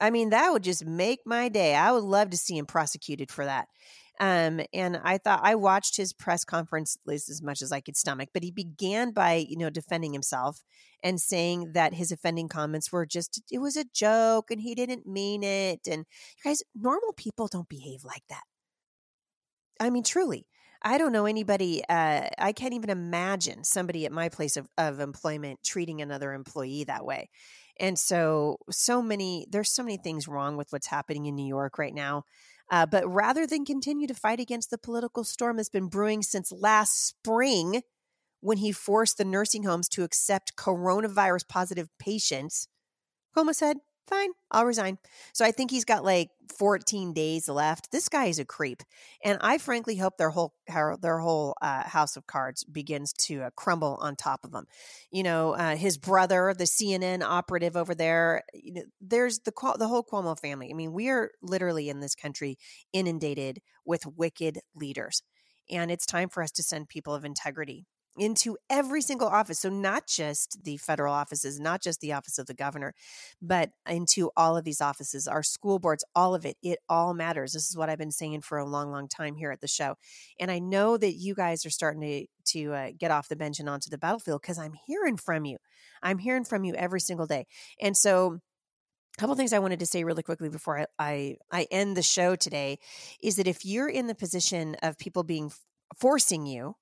I 0.00 0.10
mean, 0.10 0.30
that 0.30 0.52
would 0.52 0.64
just 0.64 0.84
make 0.84 1.20
my 1.24 1.48
day. 1.48 1.74
I 1.74 1.92
would 1.92 2.04
love 2.04 2.30
to 2.30 2.36
see 2.36 2.58
him 2.58 2.66
prosecuted 2.66 3.30
for 3.30 3.44
that. 3.44 3.68
Um, 4.20 4.60
and 4.72 5.00
I 5.02 5.18
thought 5.18 5.40
I 5.42 5.56
watched 5.56 5.96
his 5.96 6.12
press 6.12 6.44
conference 6.44 6.96
at 6.96 7.10
least 7.10 7.28
as 7.28 7.42
much 7.42 7.60
as 7.60 7.72
I 7.72 7.80
could 7.80 7.96
stomach, 7.96 8.28
but 8.32 8.44
he 8.44 8.52
began 8.52 9.10
by, 9.10 9.44
you 9.48 9.56
know, 9.56 9.70
defending 9.70 10.12
himself 10.12 10.62
and 11.02 11.20
saying 11.20 11.72
that 11.72 11.94
his 11.94 12.12
offending 12.12 12.48
comments 12.48 12.92
were 12.92 13.06
just, 13.06 13.42
it 13.50 13.58
was 13.58 13.76
a 13.76 13.84
joke 13.92 14.50
and 14.50 14.60
he 14.60 14.74
didn't 14.74 15.06
mean 15.06 15.42
it. 15.42 15.80
And 15.90 16.06
you 16.36 16.50
guys, 16.50 16.62
normal 16.74 17.12
people 17.16 17.48
don't 17.48 17.68
behave 17.68 18.04
like 18.04 18.22
that. 18.28 18.44
I 19.80 19.90
mean, 19.90 20.04
truly. 20.04 20.46
I 20.86 20.98
don't 20.98 21.12
know 21.12 21.24
anybody, 21.24 21.82
uh, 21.88 22.28
I 22.38 22.52
can't 22.52 22.74
even 22.74 22.90
imagine 22.90 23.64
somebody 23.64 24.04
at 24.04 24.12
my 24.12 24.28
place 24.28 24.58
of, 24.58 24.68
of 24.76 25.00
employment 25.00 25.60
treating 25.64 26.02
another 26.02 26.34
employee 26.34 26.84
that 26.84 27.06
way. 27.06 27.30
And 27.80 27.98
so, 27.98 28.58
so 28.70 29.02
many, 29.02 29.46
there's 29.50 29.74
so 29.74 29.82
many 29.82 29.96
things 29.96 30.28
wrong 30.28 30.58
with 30.58 30.68
what's 30.70 30.86
happening 30.86 31.24
in 31.24 31.34
New 31.34 31.46
York 31.46 31.78
right 31.78 31.94
now. 31.94 32.24
Uh, 32.74 32.84
but 32.84 33.06
rather 33.08 33.46
than 33.46 33.64
continue 33.64 34.08
to 34.08 34.14
fight 34.14 34.40
against 34.40 34.68
the 34.68 34.76
political 34.76 35.22
storm 35.22 35.56
that's 35.56 35.68
been 35.68 35.86
brewing 35.86 36.22
since 36.22 36.50
last 36.50 37.06
spring, 37.06 37.82
when 38.40 38.58
he 38.58 38.72
forced 38.72 39.16
the 39.16 39.24
nursing 39.24 39.62
homes 39.62 39.88
to 39.88 40.02
accept 40.02 40.56
coronavirus 40.56 41.46
positive 41.46 41.88
patients, 42.00 42.66
Cuomo 43.32 43.54
said, 43.54 43.76
fine, 44.08 44.30
I'll 44.50 44.64
resign. 44.64 44.98
So 45.32 45.44
I 45.44 45.50
think 45.50 45.70
he's 45.70 45.84
got 45.84 46.04
like 46.04 46.30
14 46.58 47.12
days 47.12 47.48
left. 47.48 47.90
This 47.90 48.08
guy 48.08 48.26
is 48.26 48.38
a 48.38 48.44
creep, 48.44 48.82
and 49.24 49.38
I 49.40 49.58
frankly 49.58 49.96
hope 49.96 50.16
their 50.16 50.30
whole 50.30 50.54
their 51.00 51.18
whole 51.18 51.56
uh, 51.62 51.82
house 51.82 52.16
of 52.16 52.26
cards 52.26 52.64
begins 52.64 53.12
to 53.24 53.42
uh, 53.42 53.50
crumble 53.56 53.98
on 54.00 54.16
top 54.16 54.44
of 54.44 54.52
them. 54.52 54.66
You 55.10 55.22
know, 55.22 55.52
uh, 55.54 55.76
his 55.76 55.98
brother, 55.98 56.54
the 56.56 56.64
CNN 56.64 57.22
operative 57.22 57.76
over 57.76 57.94
there. 57.94 58.42
You 58.52 58.74
know, 58.74 58.82
there's 59.00 59.40
the 59.40 59.52
the 59.78 59.88
whole 59.88 60.04
Cuomo 60.04 60.38
family. 60.38 60.70
I 60.70 60.74
mean, 60.74 60.92
we 60.92 61.08
are 61.08 61.30
literally 61.42 61.88
in 61.88 62.00
this 62.00 62.14
country 62.14 62.56
inundated 62.92 63.60
with 63.84 64.06
wicked 64.06 64.60
leaders, 64.74 65.22
and 65.70 65.90
it's 65.90 66.06
time 66.06 66.28
for 66.28 66.42
us 66.42 66.50
to 66.52 66.62
send 66.62 66.88
people 66.88 67.14
of 67.14 67.24
integrity 67.24 67.86
into 68.16 68.56
every 68.70 69.02
single 69.02 69.28
office. 69.28 69.60
So, 69.60 69.68
not 69.68 70.06
just 70.06 70.64
the 70.64 70.76
federal 70.76 71.12
offices, 71.12 71.58
not 71.58 71.82
just 71.82 72.00
the 72.00 72.12
office 72.12 72.38
of 72.38 72.46
the 72.46 72.54
governor, 72.54 72.94
but 73.42 73.70
into 73.88 74.30
all 74.36 74.56
of 74.56 74.64
these 74.64 74.80
offices, 74.80 75.26
our 75.26 75.42
school 75.42 75.78
boards, 75.78 76.04
all 76.14 76.34
of 76.34 76.44
it. 76.44 76.56
It 76.62 76.78
all 76.88 77.14
matters. 77.14 77.52
This 77.52 77.68
is 77.68 77.76
what 77.76 77.90
I've 77.90 77.98
been 77.98 78.10
saying 78.10 78.42
for 78.42 78.58
a 78.58 78.64
long, 78.64 78.90
long 78.90 79.08
time 79.08 79.36
here 79.36 79.50
at 79.50 79.60
the 79.60 79.68
show. 79.68 79.96
And 80.38 80.50
I 80.50 80.58
know 80.58 80.96
that 80.96 81.14
you 81.14 81.34
guys 81.34 81.66
are 81.66 81.70
starting 81.70 82.00
to, 82.02 82.26
to 82.52 82.72
uh, 82.72 82.90
get 82.98 83.10
off 83.10 83.28
the 83.28 83.36
bench 83.36 83.60
and 83.60 83.68
onto 83.68 83.90
the 83.90 83.98
battlefield 83.98 84.42
because 84.42 84.58
I'm 84.58 84.74
hearing 84.86 85.16
from 85.16 85.44
you. 85.44 85.58
I'm 86.02 86.18
hearing 86.18 86.44
from 86.44 86.64
you 86.64 86.74
every 86.74 87.00
single 87.00 87.26
day. 87.26 87.46
And 87.80 87.96
so, 87.96 88.40
a 89.16 89.20
couple 89.20 89.36
things 89.36 89.52
I 89.52 89.60
wanted 89.60 89.78
to 89.78 89.86
say 89.86 90.02
really 90.02 90.24
quickly 90.24 90.48
before 90.48 90.80
I, 90.80 90.86
I, 90.98 91.36
I 91.52 91.66
end 91.70 91.96
the 91.96 92.02
show 92.02 92.34
today 92.34 92.78
is 93.22 93.36
that 93.36 93.46
if 93.46 93.64
you're 93.64 93.88
in 93.88 94.08
the 94.08 94.14
position 94.14 94.76
of 94.82 94.98
people 94.98 95.22
being 95.22 95.52
forcing 95.96 96.46
you 96.46 96.74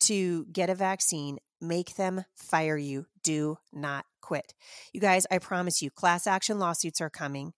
to 0.00 0.46
get 0.46 0.70
a 0.70 0.74
vaccine, 0.74 1.38
make 1.60 1.96
them 1.96 2.24
fire 2.34 2.76
you. 2.76 3.06
Do 3.22 3.58
not 3.72 4.06
quit. 4.20 4.54
You 4.92 5.00
guys, 5.00 5.26
I 5.30 5.38
promise 5.38 5.82
you, 5.82 5.90
class 5.90 6.26
action 6.26 6.58
lawsuits 6.58 7.00
are 7.00 7.10
coming. 7.10 7.52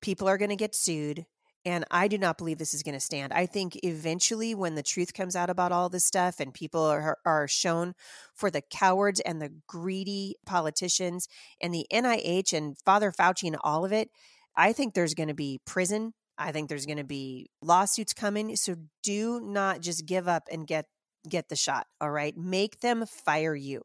People 0.00 0.28
are 0.28 0.38
going 0.38 0.50
to 0.50 0.56
get 0.56 0.74
sued. 0.74 1.26
And 1.66 1.84
I 1.90 2.08
do 2.08 2.18
not 2.18 2.36
believe 2.36 2.58
this 2.58 2.74
is 2.74 2.82
going 2.82 2.94
to 2.94 3.00
stand. 3.00 3.32
I 3.32 3.46
think 3.46 3.78
eventually, 3.82 4.54
when 4.54 4.74
the 4.74 4.82
truth 4.82 5.14
comes 5.14 5.34
out 5.34 5.48
about 5.48 5.72
all 5.72 5.88
this 5.88 6.04
stuff 6.04 6.38
and 6.38 6.52
people 6.52 6.82
are, 6.82 7.16
are 7.24 7.48
shown 7.48 7.94
for 8.34 8.50
the 8.50 8.60
cowards 8.60 9.20
and 9.20 9.40
the 9.40 9.50
greedy 9.66 10.36
politicians 10.44 11.26
and 11.62 11.72
the 11.72 11.86
NIH 11.90 12.52
and 12.52 12.76
Father 12.84 13.10
Fauci 13.10 13.46
and 13.46 13.56
all 13.64 13.84
of 13.84 13.92
it, 13.92 14.10
I 14.54 14.74
think 14.74 14.92
there's 14.92 15.14
going 15.14 15.28
to 15.28 15.34
be 15.34 15.60
prison. 15.64 16.12
I 16.36 16.52
think 16.52 16.68
there's 16.68 16.86
going 16.86 16.98
to 16.98 17.04
be 17.04 17.48
lawsuits 17.62 18.12
coming. 18.12 18.56
So 18.56 18.76
do 19.02 19.40
not 19.40 19.80
just 19.80 20.04
give 20.04 20.28
up 20.28 20.48
and 20.50 20.66
get 20.66 20.84
get 21.28 21.48
the 21.48 21.56
shot. 21.56 21.86
All 22.00 22.10
right. 22.10 22.36
Make 22.36 22.80
them 22.80 23.04
fire 23.06 23.54
you. 23.54 23.82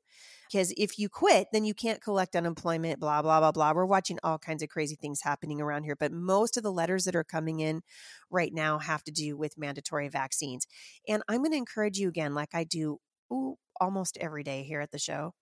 Because 0.52 0.74
if 0.78 0.98
you 0.98 1.10
quit, 1.10 1.48
then 1.54 1.64
you 1.64 1.76
can't 1.76 2.02
collect 2.02 2.36
unemployment, 2.36 3.00
blah, 3.00 3.22
blah, 3.22 3.40
blah, 3.40 3.52
blah. 3.52 3.72
We're 3.72 3.86
watching 3.86 4.18
all 4.24 4.40
kinds 4.40 4.64
of 4.64 4.70
crazy 4.70 4.96
things 4.96 5.22
happening 5.22 5.62
around 5.62 5.84
here. 5.84 5.96
But 5.96 6.12
most 6.12 6.58
of 6.58 6.64
the 6.64 6.72
letters 6.72 7.06
that 7.06 7.16
are 7.16 7.24
coming 7.24 7.60
in 7.60 7.82
right 8.32 8.52
now 8.52 8.80
have 8.80 9.04
to 9.04 9.12
do 9.12 9.38
with 9.38 9.60
mandatory 9.60 10.10
vaccines. 10.10 10.66
And 11.08 11.22
I'm 11.28 11.40
going 11.40 11.52
to 11.52 11.58
encourage 11.58 12.00
you 12.00 12.10
again, 12.10 12.34
like 12.34 12.50
I 12.54 12.64
do 12.64 12.98
ooh, 13.32 13.58
almost 13.80 14.18
every 14.20 14.44
day 14.44 14.64
here 14.64 14.82
at 14.82 14.92
the 14.92 14.98
show. 14.98 15.34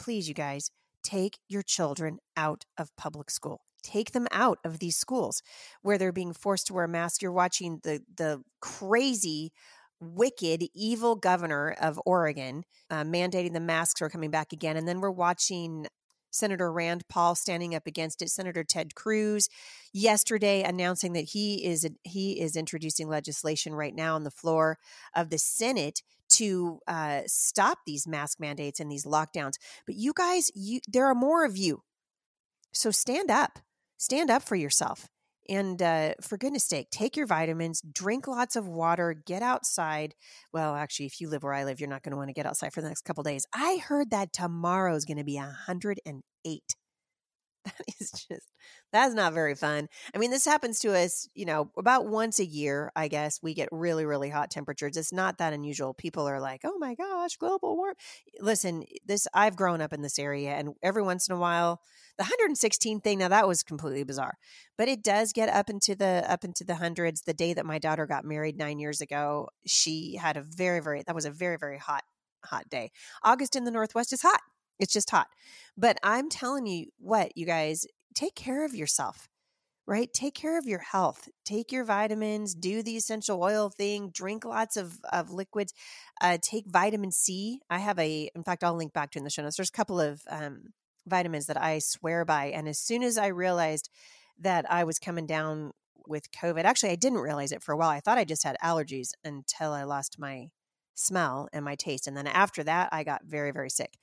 Please, 0.00 0.26
you 0.26 0.34
guys, 0.34 0.70
take 1.04 1.38
your 1.48 1.62
children 1.62 2.18
out 2.36 2.64
of 2.76 2.90
public 2.96 3.30
school 3.30 3.60
take 3.86 4.10
them 4.10 4.26
out 4.32 4.58
of 4.64 4.80
these 4.80 4.96
schools 4.96 5.42
where 5.82 5.96
they're 5.96 6.12
being 6.12 6.32
forced 6.32 6.66
to 6.66 6.74
wear 6.74 6.88
masks 6.88 7.22
you're 7.22 7.30
watching 7.30 7.78
the 7.84 8.00
the 8.16 8.42
crazy 8.60 9.52
wicked, 10.00 10.64
evil 10.74 11.16
governor 11.16 11.76
of 11.80 12.00
Oregon 12.04 12.64
uh, 12.90 13.04
mandating 13.04 13.52
the 13.52 13.60
masks 13.60 14.02
are 14.02 14.10
coming 14.10 14.30
back 14.30 14.52
again. 14.52 14.76
And 14.76 14.86
then 14.86 15.00
we're 15.00 15.10
watching 15.10 15.86
Senator 16.30 16.70
Rand 16.70 17.08
Paul 17.08 17.34
standing 17.34 17.74
up 17.74 17.86
against 17.86 18.20
it. 18.22 18.28
Senator 18.28 18.62
Ted 18.62 18.94
Cruz 18.94 19.48
yesterday 19.92 20.62
announcing 20.62 21.14
that 21.14 21.30
he 21.32 21.64
is 21.64 21.88
he 22.02 22.40
is 22.40 22.56
introducing 22.56 23.08
legislation 23.08 23.74
right 23.74 23.94
now 23.94 24.14
on 24.14 24.24
the 24.24 24.30
floor 24.30 24.78
of 25.14 25.30
the 25.30 25.38
Senate 25.38 26.02
to 26.28 26.80
uh, 26.86 27.20
stop 27.26 27.78
these 27.86 28.06
mask 28.06 28.38
mandates 28.38 28.80
and 28.80 28.90
these 28.90 29.06
lockdowns. 29.06 29.54
But 29.86 29.96
you 29.96 30.12
guys, 30.14 30.50
you 30.54 30.80
there 30.86 31.06
are 31.06 31.14
more 31.14 31.44
of 31.44 31.56
you, 31.56 31.82
so 32.72 32.90
stand 32.90 33.30
up, 33.30 33.58
stand 33.96 34.30
up 34.30 34.42
for 34.42 34.56
yourself. 34.56 35.08
And 35.48 35.80
uh, 35.80 36.14
for 36.20 36.36
goodness 36.36 36.64
sake, 36.64 36.90
take 36.90 37.16
your 37.16 37.26
vitamins, 37.26 37.80
drink 37.80 38.26
lots 38.26 38.56
of 38.56 38.66
water, 38.66 39.14
get 39.14 39.42
outside. 39.42 40.14
Well, 40.52 40.74
actually, 40.74 41.06
if 41.06 41.20
you 41.20 41.28
live 41.28 41.42
where 41.42 41.54
I 41.54 41.64
live, 41.64 41.80
you're 41.80 41.88
not 41.88 42.02
going 42.02 42.12
to 42.12 42.16
want 42.16 42.28
to 42.28 42.34
get 42.34 42.46
outside 42.46 42.72
for 42.72 42.82
the 42.82 42.88
next 42.88 43.02
couple 43.02 43.22
days. 43.22 43.46
I 43.54 43.80
heard 43.86 44.10
that 44.10 44.32
tomorrow 44.32 44.94
is 44.94 45.04
going 45.04 45.18
to 45.18 45.24
be 45.24 45.36
108. 45.36 46.76
That 47.66 47.84
is 48.00 48.10
just 48.10 48.52
that's 48.92 49.14
not 49.14 49.32
very 49.32 49.54
fun. 49.54 49.88
I 50.14 50.18
mean, 50.18 50.30
this 50.30 50.44
happens 50.44 50.78
to 50.80 50.96
us, 50.96 51.28
you 51.34 51.44
know, 51.44 51.70
about 51.76 52.06
once 52.06 52.38
a 52.38 52.46
year, 52.46 52.92
I 52.94 53.08
guess. 53.08 53.40
We 53.42 53.54
get 53.54 53.68
really, 53.72 54.04
really 54.04 54.30
hot 54.30 54.50
temperatures. 54.50 54.96
It's 54.96 55.12
not 55.12 55.38
that 55.38 55.52
unusual. 55.52 55.92
People 55.94 56.28
are 56.28 56.40
like, 56.40 56.60
"Oh 56.64 56.78
my 56.78 56.94
gosh, 56.94 57.36
global 57.36 57.76
warm." 57.76 57.94
Listen, 58.40 58.84
this 59.04 59.26
I've 59.34 59.56
grown 59.56 59.80
up 59.80 59.92
in 59.92 60.02
this 60.02 60.18
area 60.18 60.50
and 60.50 60.74
every 60.82 61.02
once 61.02 61.28
in 61.28 61.34
a 61.34 61.38
while, 61.38 61.80
the 62.18 62.22
116 62.24 63.00
thing, 63.00 63.18
now 63.18 63.28
that 63.28 63.48
was 63.48 63.62
completely 63.62 64.04
bizarre. 64.04 64.38
But 64.78 64.88
it 64.88 65.02
does 65.02 65.32
get 65.32 65.48
up 65.48 65.68
into 65.68 65.94
the 65.94 66.24
up 66.30 66.44
into 66.44 66.64
the 66.64 66.76
hundreds. 66.76 67.22
The 67.22 67.34
day 67.34 67.52
that 67.54 67.66
my 67.66 67.78
daughter 67.78 68.06
got 68.06 68.24
married 68.24 68.56
9 68.56 68.78
years 68.78 69.00
ago, 69.00 69.48
she 69.66 70.16
had 70.16 70.36
a 70.36 70.42
very 70.42 70.80
very 70.80 71.02
that 71.06 71.14
was 71.14 71.24
a 71.26 71.30
very 71.30 71.56
very 71.58 71.78
hot 71.78 72.04
hot 72.44 72.68
day. 72.70 72.92
August 73.24 73.56
in 73.56 73.64
the 73.64 73.70
Northwest 73.70 74.12
is 74.12 74.22
hot. 74.22 74.40
It's 74.78 74.92
just 74.92 75.10
hot. 75.10 75.28
But 75.76 75.98
I'm 76.02 76.28
telling 76.28 76.66
you 76.66 76.86
what, 76.98 77.36
you 77.36 77.46
guys, 77.46 77.86
take 78.14 78.34
care 78.34 78.64
of 78.64 78.74
yourself, 78.74 79.28
right? 79.86 80.12
Take 80.12 80.34
care 80.34 80.58
of 80.58 80.66
your 80.66 80.80
health. 80.80 81.28
Take 81.44 81.70
your 81.72 81.84
vitamins, 81.84 82.54
do 82.54 82.82
the 82.82 82.96
essential 82.96 83.42
oil 83.42 83.70
thing, 83.70 84.10
drink 84.10 84.44
lots 84.44 84.76
of, 84.76 84.98
of 85.12 85.30
liquids, 85.30 85.72
uh, 86.20 86.38
take 86.40 86.66
vitamin 86.66 87.12
C. 87.12 87.60
I 87.70 87.78
have 87.78 87.98
a, 87.98 88.30
in 88.34 88.42
fact, 88.42 88.64
I'll 88.64 88.74
link 88.74 88.92
back 88.92 89.10
to 89.12 89.18
in 89.18 89.24
the 89.24 89.30
show 89.30 89.42
notes. 89.42 89.56
There's 89.56 89.68
a 89.68 89.72
couple 89.72 90.00
of 90.00 90.22
um, 90.30 90.72
vitamins 91.06 91.46
that 91.46 91.60
I 91.60 91.78
swear 91.78 92.24
by. 92.24 92.46
And 92.46 92.68
as 92.68 92.78
soon 92.78 93.02
as 93.02 93.16
I 93.18 93.28
realized 93.28 93.90
that 94.40 94.70
I 94.70 94.84
was 94.84 94.98
coming 94.98 95.26
down 95.26 95.72
with 96.06 96.30
COVID, 96.32 96.64
actually, 96.64 96.90
I 96.90 96.96
didn't 96.96 97.18
realize 97.18 97.52
it 97.52 97.62
for 97.62 97.72
a 97.72 97.76
while. 97.76 97.90
I 97.90 98.00
thought 98.00 98.18
I 98.18 98.24
just 98.24 98.44
had 98.44 98.56
allergies 98.62 99.10
until 99.24 99.72
I 99.72 99.84
lost 99.84 100.18
my 100.18 100.48
smell 100.94 101.48
and 101.52 101.64
my 101.64 101.74
taste. 101.74 102.06
And 102.06 102.16
then 102.16 102.26
after 102.26 102.64
that, 102.64 102.88
I 102.90 103.04
got 103.04 103.22
very, 103.24 103.50
very 103.50 103.70
sick. 103.70 103.98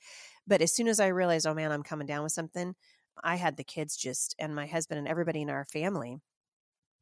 But 0.46 0.60
as 0.60 0.74
soon 0.74 0.88
as 0.88 1.00
I 1.00 1.08
realized, 1.08 1.46
oh 1.46 1.54
man, 1.54 1.72
I'm 1.72 1.82
coming 1.82 2.06
down 2.06 2.22
with 2.22 2.32
something, 2.32 2.74
I 3.22 3.36
had 3.36 3.56
the 3.56 3.64
kids 3.64 3.96
just 3.96 4.34
and 4.38 4.54
my 4.54 4.66
husband 4.66 4.98
and 4.98 5.08
everybody 5.08 5.42
in 5.42 5.50
our 5.50 5.64
family 5.64 6.20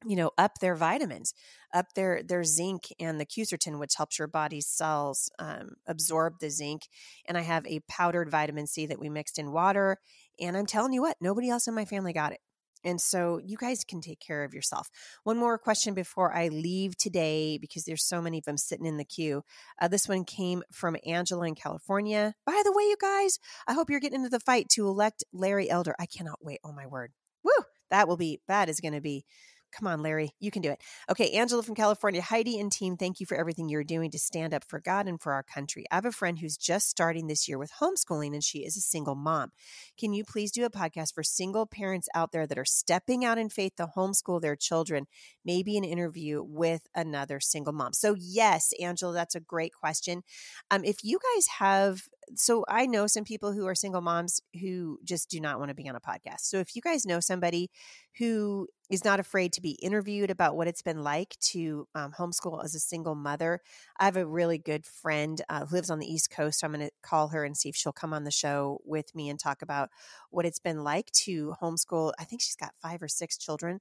you 0.04 0.16
know 0.16 0.30
up 0.38 0.58
their 0.58 0.74
vitamins 0.74 1.34
up 1.72 1.86
their 1.94 2.22
their 2.22 2.44
zinc 2.44 2.92
and 2.98 3.20
the 3.20 3.26
quercetin 3.26 3.78
which 3.78 3.94
helps 3.96 4.18
your 4.18 4.28
body's 4.28 4.66
cells 4.66 5.30
um, 5.38 5.70
absorb 5.86 6.38
the 6.40 6.50
zinc 6.50 6.82
and 7.26 7.38
i 7.38 7.40
have 7.40 7.66
a 7.66 7.80
powdered 7.88 8.30
vitamin 8.30 8.66
c 8.66 8.86
that 8.86 8.98
we 8.98 9.08
mixed 9.08 9.38
in 9.38 9.52
water 9.52 9.98
and 10.40 10.56
i'm 10.56 10.66
telling 10.66 10.92
you 10.92 11.02
what 11.02 11.16
nobody 11.20 11.48
else 11.48 11.66
in 11.66 11.74
my 11.74 11.84
family 11.84 12.12
got 12.12 12.32
it 12.32 12.40
and 12.84 13.00
so 13.00 13.40
you 13.44 13.56
guys 13.56 13.84
can 13.84 14.00
take 14.00 14.20
care 14.20 14.44
of 14.44 14.54
yourself. 14.54 14.88
One 15.24 15.36
more 15.36 15.58
question 15.58 15.94
before 15.94 16.34
I 16.34 16.48
leave 16.48 16.96
today, 16.96 17.58
because 17.58 17.84
there's 17.84 18.04
so 18.04 18.20
many 18.20 18.38
of 18.38 18.44
them 18.44 18.56
sitting 18.56 18.86
in 18.86 18.96
the 18.96 19.04
queue. 19.04 19.42
Uh, 19.80 19.88
this 19.88 20.08
one 20.08 20.24
came 20.24 20.62
from 20.72 20.96
Angela 21.06 21.46
in 21.46 21.54
California. 21.54 22.34
By 22.46 22.62
the 22.64 22.72
way, 22.72 22.84
you 22.84 22.96
guys, 23.00 23.38
I 23.66 23.74
hope 23.74 23.90
you're 23.90 24.00
getting 24.00 24.20
into 24.20 24.30
the 24.30 24.40
fight 24.40 24.68
to 24.70 24.86
elect 24.86 25.24
Larry 25.32 25.70
Elder. 25.70 25.94
I 25.98 26.06
cannot 26.06 26.44
wait. 26.44 26.60
Oh 26.64 26.72
my 26.72 26.86
word. 26.86 27.12
Woo! 27.44 27.50
That 27.90 28.08
will 28.08 28.16
be, 28.16 28.40
that 28.48 28.68
is 28.68 28.80
going 28.80 28.94
to 28.94 29.00
be 29.00 29.24
Come 29.72 29.86
on, 29.86 30.02
Larry, 30.02 30.34
you 30.38 30.50
can 30.50 30.62
do 30.62 30.70
it. 30.70 30.80
Okay, 31.10 31.30
Angela 31.32 31.62
from 31.62 31.74
California. 31.74 32.20
Heidi 32.20 32.58
and 32.60 32.70
team, 32.70 32.96
thank 32.96 33.20
you 33.20 33.26
for 33.26 33.36
everything 33.36 33.68
you're 33.68 33.84
doing 33.84 34.10
to 34.10 34.18
stand 34.18 34.52
up 34.52 34.64
for 34.68 34.80
God 34.80 35.08
and 35.08 35.20
for 35.20 35.32
our 35.32 35.42
country. 35.42 35.86
I 35.90 35.94
have 35.94 36.04
a 36.04 36.12
friend 36.12 36.38
who's 36.38 36.56
just 36.56 36.90
starting 36.90 37.26
this 37.26 37.48
year 37.48 37.58
with 37.58 37.72
homeschooling 37.80 38.34
and 38.34 38.44
she 38.44 38.60
is 38.60 38.76
a 38.76 38.80
single 38.80 39.14
mom. 39.14 39.52
Can 39.98 40.12
you 40.12 40.24
please 40.24 40.52
do 40.52 40.64
a 40.64 40.70
podcast 40.70 41.14
for 41.14 41.22
single 41.22 41.66
parents 41.66 42.08
out 42.14 42.32
there 42.32 42.46
that 42.46 42.58
are 42.58 42.64
stepping 42.64 43.24
out 43.24 43.38
in 43.38 43.48
faith 43.48 43.76
to 43.76 43.86
homeschool 43.96 44.40
their 44.40 44.56
children? 44.56 45.06
Maybe 45.44 45.76
an 45.78 45.84
interview 45.84 46.42
with 46.42 46.82
another 46.94 47.40
single 47.40 47.72
mom. 47.72 47.94
So, 47.94 48.14
yes, 48.18 48.72
Angela, 48.80 49.14
that's 49.14 49.34
a 49.34 49.40
great 49.40 49.72
question. 49.72 50.22
Um, 50.70 50.84
if 50.84 50.98
you 51.02 51.18
guys 51.34 51.46
have 51.58 52.02
so 52.34 52.64
I 52.68 52.86
know 52.86 53.06
some 53.06 53.24
people 53.24 53.52
who 53.52 53.66
are 53.66 53.74
single 53.74 54.00
moms 54.00 54.40
who 54.60 54.98
just 55.04 55.28
do 55.30 55.40
not 55.40 55.58
want 55.58 55.68
to 55.70 55.74
be 55.74 55.88
on 55.88 55.96
a 55.96 56.00
podcast. 56.00 56.40
So 56.40 56.58
if 56.58 56.74
you 56.74 56.82
guys 56.82 57.04
know 57.04 57.20
somebody 57.20 57.70
who 58.18 58.68
is 58.90 59.04
not 59.04 59.20
afraid 59.20 59.52
to 59.54 59.60
be 59.60 59.72
interviewed 59.82 60.30
about 60.30 60.56
what 60.56 60.68
it's 60.68 60.82
been 60.82 61.02
like 61.02 61.36
to 61.40 61.86
um, 61.94 62.12
homeschool 62.18 62.64
as 62.64 62.74
a 62.74 62.80
single 62.80 63.14
mother, 63.14 63.60
I 63.98 64.04
have 64.04 64.16
a 64.16 64.26
really 64.26 64.58
good 64.58 64.84
friend 64.84 65.40
uh, 65.48 65.66
who 65.66 65.76
lives 65.76 65.90
on 65.90 65.98
the 65.98 66.12
East 66.12 66.30
Coast. 66.30 66.60
So 66.60 66.66
I'm 66.66 66.72
going 66.72 66.86
to 66.86 66.92
call 67.02 67.28
her 67.28 67.44
and 67.44 67.56
see 67.56 67.68
if 67.68 67.76
she'll 67.76 67.92
come 67.92 68.12
on 68.12 68.24
the 68.24 68.30
show 68.30 68.80
with 68.84 69.14
me 69.14 69.28
and 69.28 69.38
talk 69.38 69.62
about 69.62 69.90
what 70.30 70.46
it's 70.46 70.60
been 70.60 70.84
like 70.84 71.10
to 71.24 71.54
homeschool. 71.60 72.12
I 72.18 72.24
think 72.24 72.42
she's 72.42 72.56
got 72.56 72.74
five 72.80 73.02
or 73.02 73.08
six 73.08 73.36
children 73.36 73.80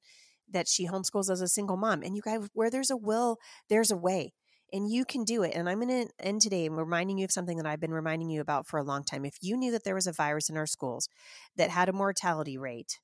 that 0.49 0.67
she 0.67 0.87
homeschools 0.87 1.29
as 1.29 1.41
a 1.41 1.47
single 1.47 1.77
mom. 1.77 2.03
And 2.03 2.15
you 2.15 2.21
guys, 2.21 2.47
where 2.53 2.69
there's 2.69 2.91
a 2.91 2.97
will, 2.97 3.37
there's 3.69 3.91
a 3.91 3.97
way 3.97 4.33
and 4.73 4.89
you 4.89 5.05
can 5.05 5.23
do 5.23 5.43
it. 5.43 5.53
And 5.53 5.69
I'm 5.69 5.79
going 5.79 6.07
to 6.07 6.13
end 6.19 6.41
today 6.41 6.69
reminding 6.69 7.17
you 7.17 7.25
of 7.25 7.31
something 7.31 7.57
that 7.57 7.65
I've 7.65 7.79
been 7.79 7.93
reminding 7.93 8.29
you 8.29 8.41
about 8.41 8.67
for 8.67 8.77
a 8.77 8.83
long 8.83 9.03
time. 9.03 9.25
If 9.25 9.37
you 9.41 9.57
knew 9.57 9.71
that 9.71 9.83
there 9.83 9.95
was 9.95 10.07
a 10.07 10.13
virus 10.13 10.49
in 10.49 10.57
our 10.57 10.67
schools 10.67 11.07
that 11.57 11.69
had 11.69 11.89
a 11.89 11.93
mortality 11.93 12.57
rate 12.57 12.99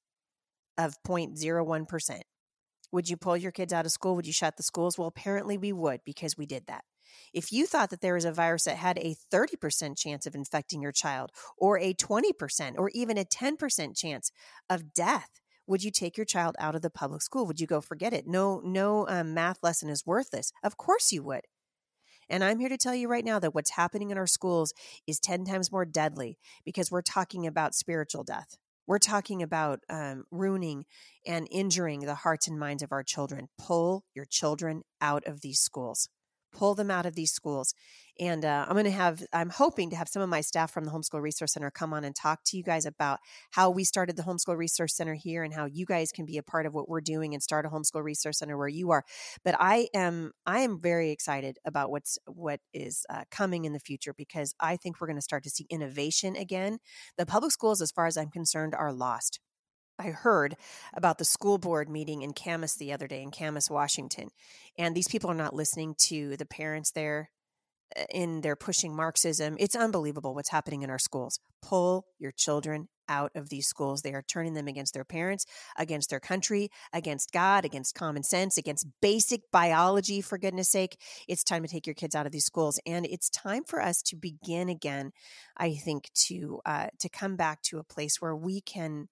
of 0.77 0.95
0.01%, 1.05 2.21
would 2.91 3.09
you 3.09 3.17
pull 3.17 3.35
your 3.35 3.51
kids 3.51 3.73
out 3.73 3.85
of 3.85 3.91
school? 3.91 4.15
Would 4.15 4.27
you 4.27 4.33
shut 4.33 4.55
the 4.57 4.63
schools? 4.63 4.97
Well, 4.97 5.07
apparently 5.07 5.57
we 5.57 5.73
would 5.73 6.01
because 6.05 6.37
we 6.37 6.45
did 6.45 6.67
that. 6.67 6.83
If 7.33 7.51
you 7.51 7.65
thought 7.65 7.89
that 7.89 8.01
there 8.01 8.13
was 8.13 8.25
a 8.25 8.31
virus 8.31 8.63
that 8.63 8.77
had 8.77 8.97
a 8.99 9.15
30% 9.33 9.97
chance 9.97 10.25
of 10.25 10.35
infecting 10.35 10.81
your 10.81 10.91
child, 10.91 11.31
or 11.57 11.77
a 11.79 11.93
20%, 11.93 12.75
or 12.77 12.89
even 12.93 13.17
a 13.17 13.25
10% 13.25 13.97
chance 13.97 14.31
of 14.69 14.93
death, 14.93 15.29
would 15.65 15.83
you 15.83 15.91
take 15.91 16.17
your 16.17 16.25
child 16.25 16.55
out 16.59 16.75
of 16.75 16.81
the 16.81 16.89
public 16.89 17.21
school? 17.21 17.45
Would 17.45 17.59
you 17.59 17.67
go 17.67 17.81
forget 17.81 18.13
it? 18.13 18.25
No, 18.25 18.61
no 18.63 19.07
um, 19.09 19.33
math 19.33 19.61
lesson 19.61 19.89
is 19.89 20.05
worth 20.05 20.31
this. 20.31 20.51
Of 20.63 20.77
course 20.77 21.11
you 21.11 21.23
would. 21.23 21.41
And 22.29 22.43
I'm 22.43 22.59
here 22.59 22.69
to 22.69 22.77
tell 22.77 22.95
you 22.95 23.07
right 23.07 23.25
now 23.25 23.39
that 23.39 23.55
what's 23.55 23.71
happening 23.71 24.09
in 24.09 24.17
our 24.17 24.27
schools 24.27 24.73
is 25.05 25.19
10 25.19 25.45
times 25.45 25.71
more 25.71 25.85
deadly 25.85 26.37
because 26.65 26.91
we're 26.91 27.01
talking 27.01 27.47
about 27.47 27.75
spiritual 27.75 28.23
death. 28.23 28.57
We're 28.85 28.99
talking 28.99 29.43
about 29.43 29.79
um, 29.89 30.23
ruining 30.31 30.85
and 31.25 31.47
injuring 31.51 32.01
the 32.01 32.15
hearts 32.15 32.47
and 32.47 32.57
minds 32.57 32.83
of 32.83 32.91
our 32.91 33.03
children. 33.03 33.49
Pull 33.57 34.05
your 34.15 34.25
children 34.25 34.83
out 35.01 35.25
of 35.27 35.41
these 35.41 35.59
schools 35.59 36.09
pull 36.57 36.75
them 36.75 36.89
out 36.89 37.05
of 37.05 37.15
these 37.15 37.31
schools. 37.31 37.73
And 38.19 38.43
uh, 38.43 38.65
I'm 38.67 38.73
going 38.73 38.85
to 38.85 38.91
have, 38.91 39.21
I'm 39.31 39.51
hoping 39.51 39.91
to 39.91 39.95
have 39.95 40.09
some 40.09 40.23
of 40.23 40.29
my 40.29 40.41
staff 40.41 40.71
from 40.71 40.85
the 40.85 40.91
Homeschool 40.91 41.21
Resource 41.21 41.53
Center 41.53 41.69
come 41.69 41.93
on 41.93 42.03
and 42.03 42.15
talk 42.15 42.39
to 42.45 42.57
you 42.57 42.63
guys 42.63 42.87
about 42.87 43.19
how 43.51 43.69
we 43.69 43.83
started 43.83 44.15
the 44.15 44.23
Homeschool 44.23 44.57
Resource 44.57 44.95
Center 44.95 45.13
here 45.13 45.43
and 45.43 45.53
how 45.53 45.65
you 45.65 45.85
guys 45.85 46.11
can 46.11 46.25
be 46.25 46.37
a 46.37 46.43
part 46.43 46.65
of 46.65 46.73
what 46.73 46.89
we're 46.89 47.01
doing 47.01 47.35
and 47.35 47.43
start 47.43 47.67
a 47.67 47.69
Homeschool 47.69 48.03
Resource 48.03 48.39
Center 48.39 48.57
where 48.57 48.67
you 48.67 48.89
are. 48.89 49.03
But 49.45 49.55
I 49.59 49.89
am, 49.93 50.31
I 50.47 50.61
am 50.61 50.81
very 50.81 51.11
excited 51.11 51.59
about 51.63 51.91
what's, 51.91 52.17
what 52.25 52.59
is 52.73 53.05
uh, 53.09 53.25
coming 53.29 53.65
in 53.65 53.73
the 53.73 53.79
future 53.79 54.13
because 54.17 54.55
I 54.59 54.77
think 54.77 54.99
we're 54.99 55.07
going 55.07 55.17
to 55.17 55.21
start 55.21 55.43
to 55.43 55.51
see 55.51 55.67
innovation 55.69 56.35
again. 56.35 56.79
The 57.19 57.27
public 57.27 57.51
schools, 57.51 57.81
as 57.81 57.91
far 57.91 58.07
as 58.07 58.17
I'm 58.17 58.31
concerned, 58.31 58.73
are 58.73 58.91
lost. 58.91 59.39
I 59.99 60.09
heard 60.09 60.55
about 60.93 61.17
the 61.17 61.25
school 61.25 61.57
board 61.57 61.89
meeting 61.89 62.21
in 62.21 62.33
Camas 62.33 62.75
the 62.75 62.93
other 62.93 63.07
day 63.07 63.21
in 63.21 63.31
Camas, 63.31 63.69
Washington. 63.69 64.29
And 64.77 64.95
these 64.95 65.07
people 65.07 65.31
are 65.31 65.35
not 65.35 65.55
listening 65.55 65.95
to 66.09 66.37
the 66.37 66.45
parents 66.45 66.91
there 66.91 67.31
uh, 67.97 68.03
in 68.11 68.41
their 68.41 68.55
pushing 68.55 68.95
Marxism. 68.95 69.55
It's 69.59 69.75
unbelievable 69.75 70.35
what's 70.35 70.51
happening 70.51 70.83
in 70.83 70.89
our 70.89 70.99
schools. 70.99 71.39
Pull 71.63 72.05
your 72.19 72.31
children 72.31 72.89
out 73.09 73.31
of 73.35 73.49
these 73.49 73.67
schools. 73.67 74.01
They 74.01 74.13
are 74.13 74.21
turning 74.21 74.53
them 74.53 74.67
against 74.67 74.93
their 74.93 75.05
parents, 75.05 75.45
against 75.77 76.09
their 76.09 76.19
country, 76.19 76.69
against 76.93 77.31
God, 77.31 77.65
against 77.65 77.95
common 77.95 78.21
sense, 78.21 78.57
against 78.57 78.85
basic 79.01 79.41
biology, 79.51 80.21
for 80.21 80.37
goodness 80.37 80.69
sake. 80.69 80.99
It's 81.27 81.43
time 81.43 81.63
to 81.63 81.69
take 81.69 81.87
your 81.87 81.95
kids 81.95 82.15
out 82.15 82.25
of 82.25 82.31
these 82.31 82.45
schools. 82.45 82.79
And 82.85 83.05
it's 83.05 83.29
time 83.29 83.63
for 83.63 83.81
us 83.81 84.01
to 84.03 84.15
begin 84.15 84.69
again, 84.69 85.11
I 85.55 85.73
think, 85.73 86.09
to 86.27 86.59
uh, 86.65 86.87
to 86.99 87.09
come 87.09 87.35
back 87.35 87.61
to 87.63 87.79
a 87.79 87.83
place 87.83 88.21
where 88.21 88.35
we 88.35 88.61
can 88.61 89.07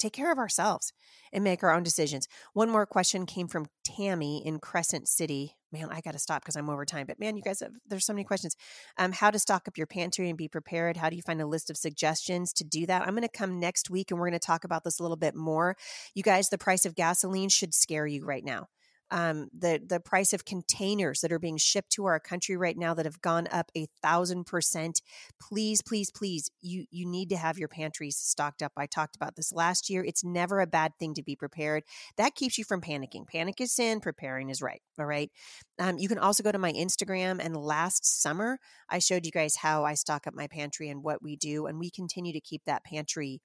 take 0.00 0.12
care 0.12 0.32
of 0.32 0.38
ourselves 0.38 0.92
and 1.32 1.44
make 1.44 1.62
our 1.62 1.72
own 1.72 1.82
decisions. 1.82 2.26
One 2.52 2.70
more 2.70 2.86
question 2.86 3.26
came 3.26 3.46
from 3.46 3.66
Tammy 3.84 4.44
in 4.44 4.58
Crescent 4.58 5.08
City. 5.08 5.56
Man, 5.72 5.88
I 5.90 6.00
got 6.00 6.12
to 6.12 6.18
stop 6.18 6.42
because 6.42 6.56
I'm 6.56 6.68
over 6.68 6.84
time. 6.84 7.06
But 7.06 7.20
man, 7.20 7.36
you 7.36 7.42
guys, 7.42 7.60
have, 7.60 7.72
there's 7.86 8.04
so 8.04 8.12
many 8.12 8.24
questions. 8.24 8.56
Um, 8.98 9.12
how 9.12 9.30
to 9.30 9.38
stock 9.38 9.68
up 9.68 9.78
your 9.78 9.86
pantry 9.86 10.28
and 10.28 10.36
be 10.36 10.48
prepared? 10.48 10.96
How 10.96 11.10
do 11.10 11.16
you 11.16 11.22
find 11.22 11.40
a 11.40 11.46
list 11.46 11.70
of 11.70 11.76
suggestions 11.76 12.52
to 12.54 12.64
do 12.64 12.86
that? 12.86 13.02
I'm 13.02 13.14
going 13.14 13.22
to 13.22 13.28
come 13.28 13.60
next 13.60 13.90
week 13.90 14.10
and 14.10 14.18
we're 14.18 14.28
going 14.28 14.40
to 14.40 14.44
talk 14.44 14.64
about 14.64 14.82
this 14.82 14.98
a 14.98 15.02
little 15.02 15.16
bit 15.16 15.36
more. 15.36 15.76
You 16.14 16.22
guys, 16.22 16.48
the 16.48 16.58
price 16.58 16.84
of 16.84 16.96
gasoline 16.96 17.50
should 17.50 17.74
scare 17.74 18.06
you 18.06 18.24
right 18.24 18.44
now 18.44 18.68
um, 19.10 19.48
the 19.56 19.80
the 19.84 20.00
price 20.00 20.32
of 20.32 20.44
containers 20.44 21.20
that 21.20 21.32
are 21.32 21.38
being 21.38 21.56
shipped 21.56 21.90
to 21.92 22.04
our 22.04 22.20
country 22.20 22.56
right 22.56 22.76
now 22.76 22.94
that 22.94 23.06
have 23.06 23.20
gone 23.20 23.48
up 23.50 23.70
a 23.76 23.86
thousand 24.02 24.44
percent. 24.44 25.02
Please, 25.40 25.82
please, 25.82 26.10
please, 26.10 26.50
you 26.60 26.86
you 26.90 27.06
need 27.06 27.30
to 27.30 27.36
have 27.36 27.58
your 27.58 27.68
pantries 27.68 28.16
stocked 28.16 28.62
up. 28.62 28.72
I 28.76 28.86
talked 28.86 29.16
about 29.16 29.36
this 29.36 29.52
last 29.52 29.90
year. 29.90 30.04
It's 30.04 30.24
never 30.24 30.60
a 30.60 30.66
bad 30.66 30.92
thing 30.98 31.14
to 31.14 31.22
be 31.22 31.36
prepared. 31.36 31.84
That 32.16 32.34
keeps 32.34 32.58
you 32.58 32.64
from 32.64 32.80
panicking. 32.80 33.26
Panic 33.26 33.60
is 33.60 33.72
sin. 33.72 34.00
Preparing 34.00 34.50
is 34.50 34.62
right. 34.62 34.82
All 34.98 35.06
right. 35.06 35.30
Um, 35.78 35.98
you 35.98 36.08
can 36.08 36.18
also 36.18 36.42
go 36.42 36.52
to 36.52 36.58
my 36.58 36.72
Instagram. 36.72 37.44
And 37.44 37.56
last 37.56 38.22
summer, 38.22 38.58
I 38.88 38.98
showed 38.98 39.26
you 39.26 39.32
guys 39.32 39.56
how 39.56 39.84
I 39.84 39.94
stock 39.94 40.26
up 40.26 40.34
my 40.34 40.46
pantry 40.46 40.88
and 40.88 41.02
what 41.02 41.22
we 41.22 41.36
do, 41.36 41.66
and 41.66 41.78
we 41.78 41.90
continue 41.90 42.32
to 42.32 42.40
keep 42.40 42.62
that 42.64 42.84
pantry 42.84 43.40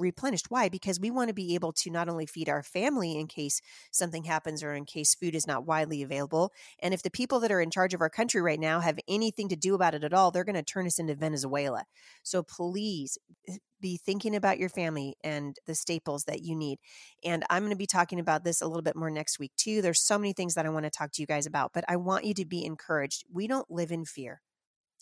replenished. 0.00 0.50
Why? 0.50 0.68
Because 0.68 1.00
we 1.00 1.10
want 1.10 1.28
to 1.28 1.34
be 1.34 1.54
able 1.54 1.72
to 1.72 1.90
not 1.90 2.08
only 2.08 2.26
feed 2.26 2.48
our 2.48 2.62
family 2.62 3.18
in 3.18 3.26
case 3.26 3.60
something 3.90 4.24
happens 4.24 4.62
or 4.62 4.74
in 4.74 4.84
case 4.84 5.14
food 5.14 5.34
is 5.34 5.46
not 5.46 5.66
widely 5.66 6.02
available. 6.02 6.52
And 6.80 6.94
if 6.94 7.02
the 7.02 7.10
people 7.10 7.40
that 7.40 7.52
are 7.52 7.60
in 7.60 7.70
charge 7.70 7.94
of 7.94 8.00
our 8.00 8.10
country 8.10 8.40
right 8.40 8.60
now 8.60 8.80
have 8.80 8.98
anything 9.08 9.48
to 9.48 9.56
do 9.56 9.74
about 9.74 9.94
it 9.94 10.04
at 10.04 10.14
all, 10.14 10.30
they're 10.30 10.44
going 10.44 10.54
to 10.56 10.62
turn 10.62 10.86
us 10.86 10.98
into 10.98 11.14
Venezuela. 11.14 11.84
So 12.22 12.42
please 12.42 13.18
eh, 13.48 13.56
be 13.80 13.96
thinking 13.96 14.34
about 14.34 14.58
your 14.58 14.68
family 14.68 15.16
and 15.22 15.56
the 15.66 15.74
staples 15.74 16.24
that 16.24 16.42
you 16.42 16.56
need. 16.56 16.78
And 17.24 17.44
I'm 17.48 17.62
going 17.62 17.70
to 17.70 17.76
be 17.76 17.86
talking 17.86 18.20
about 18.20 18.44
this 18.44 18.60
a 18.60 18.66
little 18.66 18.82
bit 18.82 18.96
more 18.96 19.10
next 19.10 19.38
week, 19.38 19.52
too. 19.56 19.82
There's 19.82 20.02
so 20.02 20.18
many 20.18 20.32
things 20.32 20.54
that 20.54 20.66
I 20.66 20.70
want 20.70 20.84
to 20.84 20.90
talk 20.90 21.12
to 21.12 21.22
you 21.22 21.26
guys 21.26 21.46
about, 21.46 21.72
but 21.72 21.84
I 21.88 21.96
want 21.96 22.24
you 22.24 22.34
to 22.34 22.44
be 22.44 22.64
encouraged. 22.64 23.24
We 23.32 23.46
don't 23.46 23.70
live 23.70 23.92
in 23.92 24.04
fear 24.04 24.42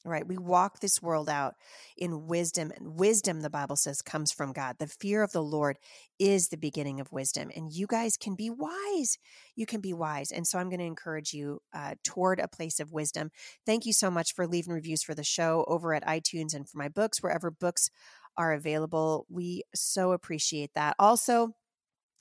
right? 0.06 0.26
We 0.26 0.38
walk 0.38 0.80
this 0.80 1.02
world 1.02 1.28
out 1.28 1.54
in 1.96 2.26
wisdom. 2.26 2.72
And 2.76 2.98
wisdom, 2.98 3.40
the 3.40 3.50
Bible 3.50 3.76
says, 3.76 4.02
comes 4.02 4.32
from 4.32 4.52
God. 4.52 4.76
The 4.78 4.86
fear 4.86 5.22
of 5.22 5.32
the 5.32 5.42
Lord 5.42 5.76
is 6.18 6.48
the 6.48 6.56
beginning 6.56 7.00
of 7.00 7.12
wisdom. 7.12 7.50
And 7.54 7.72
you 7.72 7.86
guys 7.86 8.16
can 8.16 8.34
be 8.34 8.50
wise. 8.50 9.18
You 9.54 9.66
can 9.66 9.80
be 9.80 9.92
wise. 9.92 10.30
And 10.30 10.46
so 10.46 10.58
I'm 10.58 10.68
going 10.68 10.80
to 10.80 10.86
encourage 10.86 11.32
you 11.32 11.60
uh, 11.74 11.94
toward 12.04 12.40
a 12.40 12.48
place 12.48 12.80
of 12.80 12.92
wisdom. 12.92 13.30
Thank 13.64 13.86
you 13.86 13.92
so 13.92 14.10
much 14.10 14.34
for 14.34 14.46
leaving 14.46 14.72
reviews 14.72 15.02
for 15.02 15.14
the 15.14 15.24
show 15.24 15.64
over 15.68 15.94
at 15.94 16.06
iTunes 16.06 16.54
and 16.54 16.68
for 16.68 16.78
my 16.78 16.88
books, 16.88 17.22
wherever 17.22 17.50
books 17.50 17.90
are 18.36 18.52
available. 18.52 19.26
We 19.28 19.62
so 19.74 20.12
appreciate 20.12 20.70
that. 20.74 20.94
Also, 20.98 21.54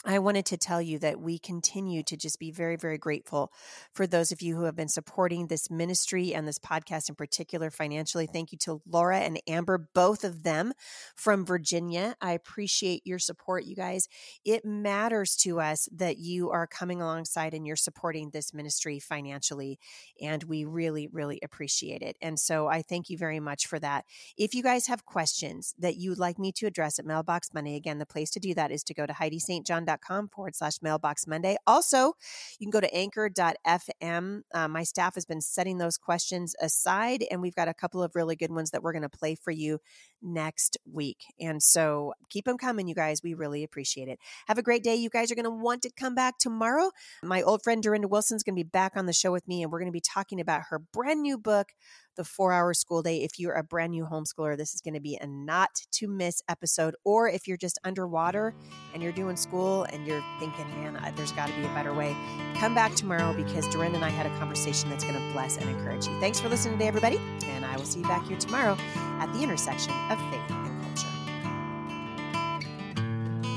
I 0.08 0.20
wanted 0.20 0.46
to 0.48 0.58
tell 0.58 0.84
you 0.84 1.00
that 1.00 1.20
we 1.20 1.40
continue 1.40 2.04
to 2.04 2.16
just 2.16 2.38
be 2.38 2.52
very, 2.52 2.76
very 2.76 3.00
grateful 3.00 3.52
for 3.92 4.06
those 4.06 4.32
of 4.32 4.40
you 4.40 4.56
who 4.56 4.66
have 4.66 4.76
been 4.76 4.88
supporting 4.88 5.48
this 5.48 5.72
ministry 5.72 6.32
and 6.32 6.48
this 6.48 6.60
podcast 6.60 7.10
in 7.10 7.16
particular 7.16 7.72
financially. 7.72 8.28
Thank 8.28 8.52
you 8.52 8.60
to 8.60 8.84
Laura 8.88 9.18
and 9.18 9.42
Amber, 9.48 9.80
both 9.96 10.24
of 10.24 10.44
them 10.44 10.74
from 11.16 11.44
Virginia. 11.44 12.16
I 12.22 12.34
appreciate 12.34 13.02
your 13.06 13.18
support, 13.18 13.66
you 13.66 13.76
guys. 13.76 14.08
It 14.46 14.64
matters 14.64 15.36
to 15.38 15.60
us 15.60 15.90
that 15.92 16.20
you 16.20 16.52
are 16.52 16.68
coming 16.68 17.02
alongside 17.02 17.56
and 17.56 17.66
you're 17.66 17.76
supporting 17.76 18.30
this 18.30 18.54
ministry 18.54 19.00
financially. 19.00 19.80
And 20.22 20.44
we 20.44 20.66
really, 20.66 21.08
really 21.08 21.40
appreciate 21.44 22.04
it. 22.04 22.16
And 22.22 22.40
so 22.40 22.68
I 22.68 22.84
thank 22.84 23.10
you 23.10 23.18
very 23.18 23.40
much 23.40 23.66
for 23.66 23.80
that. 23.80 24.06
If 24.38 24.54
you 24.54 24.62
guys 24.62 24.86
have 24.86 25.06
questions 25.06 25.74
that 25.80 25.96
you'd 25.96 26.20
like 26.20 26.38
me 26.38 26.52
to 26.52 26.68
address 26.68 27.00
at 27.00 27.06
Mailbox 27.06 27.56
Monday, 27.56 27.76
again, 27.76 27.98
the 27.98 28.06
place 28.06 28.30
to 28.32 28.40
do 28.40 28.54
that 28.54 28.72
is 28.72 28.84
to 28.84 28.94
go 28.94 29.08
to 29.08 29.14
HeidiSt. 29.14 29.64
anchor.com 29.96 30.30
forward 30.30 30.56
slash 30.56 30.82
mailbox 30.82 31.28
Monday. 31.28 31.58
Also, 31.66 32.14
you 32.60 32.66
can 32.66 32.72
go 32.72 32.82
to 32.82 32.94
anchor.fm. 32.94 34.42
Uh, 34.54 34.68
my 34.68 34.84
staff 34.84 35.16
has 35.16 35.26
been 35.26 35.42
setting 35.42 35.78
those 35.78 35.98
questions 35.98 36.56
aside, 36.62 37.24
and 37.32 37.42
we've 37.42 37.56
got 37.56 37.68
a 37.68 37.74
couple 37.74 38.04
of 38.04 38.16
really 38.16 38.36
good 38.36 38.52
ones 38.52 38.72
that 38.72 38.84
we're 38.84 38.94
going 38.94 39.02
to 39.02 39.10
play 39.10 39.36
for 39.36 39.52
you 39.52 39.80
next 40.22 40.78
week. 40.92 41.26
And 41.40 41.62
so 41.62 42.14
keep 42.30 42.46
them 42.46 42.58
coming, 42.58 42.88
you 42.88 42.96
guys. 42.96 43.22
We 43.24 43.34
really 43.34 43.64
appreciate 43.64 44.08
it. 44.08 44.20
Have 44.48 44.58
a 44.58 44.64
great 44.64 44.84
day. 44.84 44.96
You 44.96 45.10
guys 45.10 45.32
are 45.32 45.36
going 45.36 45.46
to 45.46 45.52
want 45.52 45.82
to 45.84 45.92
come 45.92 46.16
back 46.16 46.38
tomorrow. 46.40 46.92
My 47.24 47.42
old 47.42 47.64
friend 47.64 47.84
Durenda 47.84 48.10
Wilson's 48.10 48.44
going 48.44 48.56
to 48.56 48.64
be 48.64 48.70
back 48.70 48.94
on 48.96 49.06
the 49.06 49.14
show 49.14 49.32
with 49.32 49.48
me, 49.48 49.64
and 49.64 49.72
we're 49.72 49.80
going 49.80 49.92
to 49.92 49.96
be 49.96 50.02
talking 50.02 50.40
about 50.40 50.64
her 50.70 50.80
brand 50.80 51.22
new 51.22 51.38
book 51.38 51.70
the 52.16 52.24
four 52.24 52.52
hour 52.52 52.74
school 52.74 53.02
day. 53.02 53.24
If 53.24 53.40
you're 53.40 53.54
a 53.54 53.64
brand 53.64 53.92
new 53.92 54.06
homeschooler, 54.06 54.58
this 54.58 54.74
is 54.74 54.82
going 54.82 54.94
to 54.94 55.00
be 55.00 55.18
a 55.22 55.28
not 55.28 55.82
to 55.94 56.08
miss 56.08 56.42
episode. 56.50 56.96
Or 57.04 57.28
if 57.30 57.48
you're 57.48 57.58
just 57.58 57.80
underwater 57.84 58.54
and 58.94 59.02
you're 59.04 59.12
doing 59.12 59.36
school 59.36 59.84
and 59.84 60.06
you're 60.08 60.24
thinking, 60.40 60.68
man, 60.82 61.14
there's 61.16 61.32
got 61.32 61.48
to 61.50 61.56
be 61.56 61.64
a 61.64 61.70
better 61.70 61.94
way, 61.94 62.16
come 62.56 62.74
back 62.76 62.96
tomorrow 62.96 63.34
because 63.34 63.66
Durenda 63.68 63.96
and 63.96 64.06
I 64.06 64.10
had 64.10 64.26
a 64.26 64.38
conversation 64.38 64.90
that's 64.90 65.04
going 65.04 65.16
to 65.16 65.34
bless 65.34 65.58
and 65.58 65.70
encourage 65.70 66.08
you. 66.08 66.20
Thanks 66.20 66.40
for 66.40 66.50
listening 66.50 66.76
today, 66.76 66.88
everybody. 66.88 67.18
And 67.46 67.66
I 67.66 67.76
will 67.78 67.86
see 67.86 68.00
you 68.00 68.08
back 68.08 68.26
here 68.28 68.38
tomorrow 68.38 68.78
at 69.20 69.32
the 69.34 69.42
intersection 69.42 69.94
of 70.10 70.20
faith 70.32 70.42
and 70.50 70.82
culture. 70.84 71.08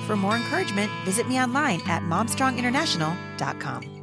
For 0.06 0.16
more 0.16 0.36
encouragement, 0.36 0.90
visit 1.04 1.28
me 1.28 1.38
online 1.40 1.80
at 1.86 2.02
momstronginternational.com. 2.02 3.97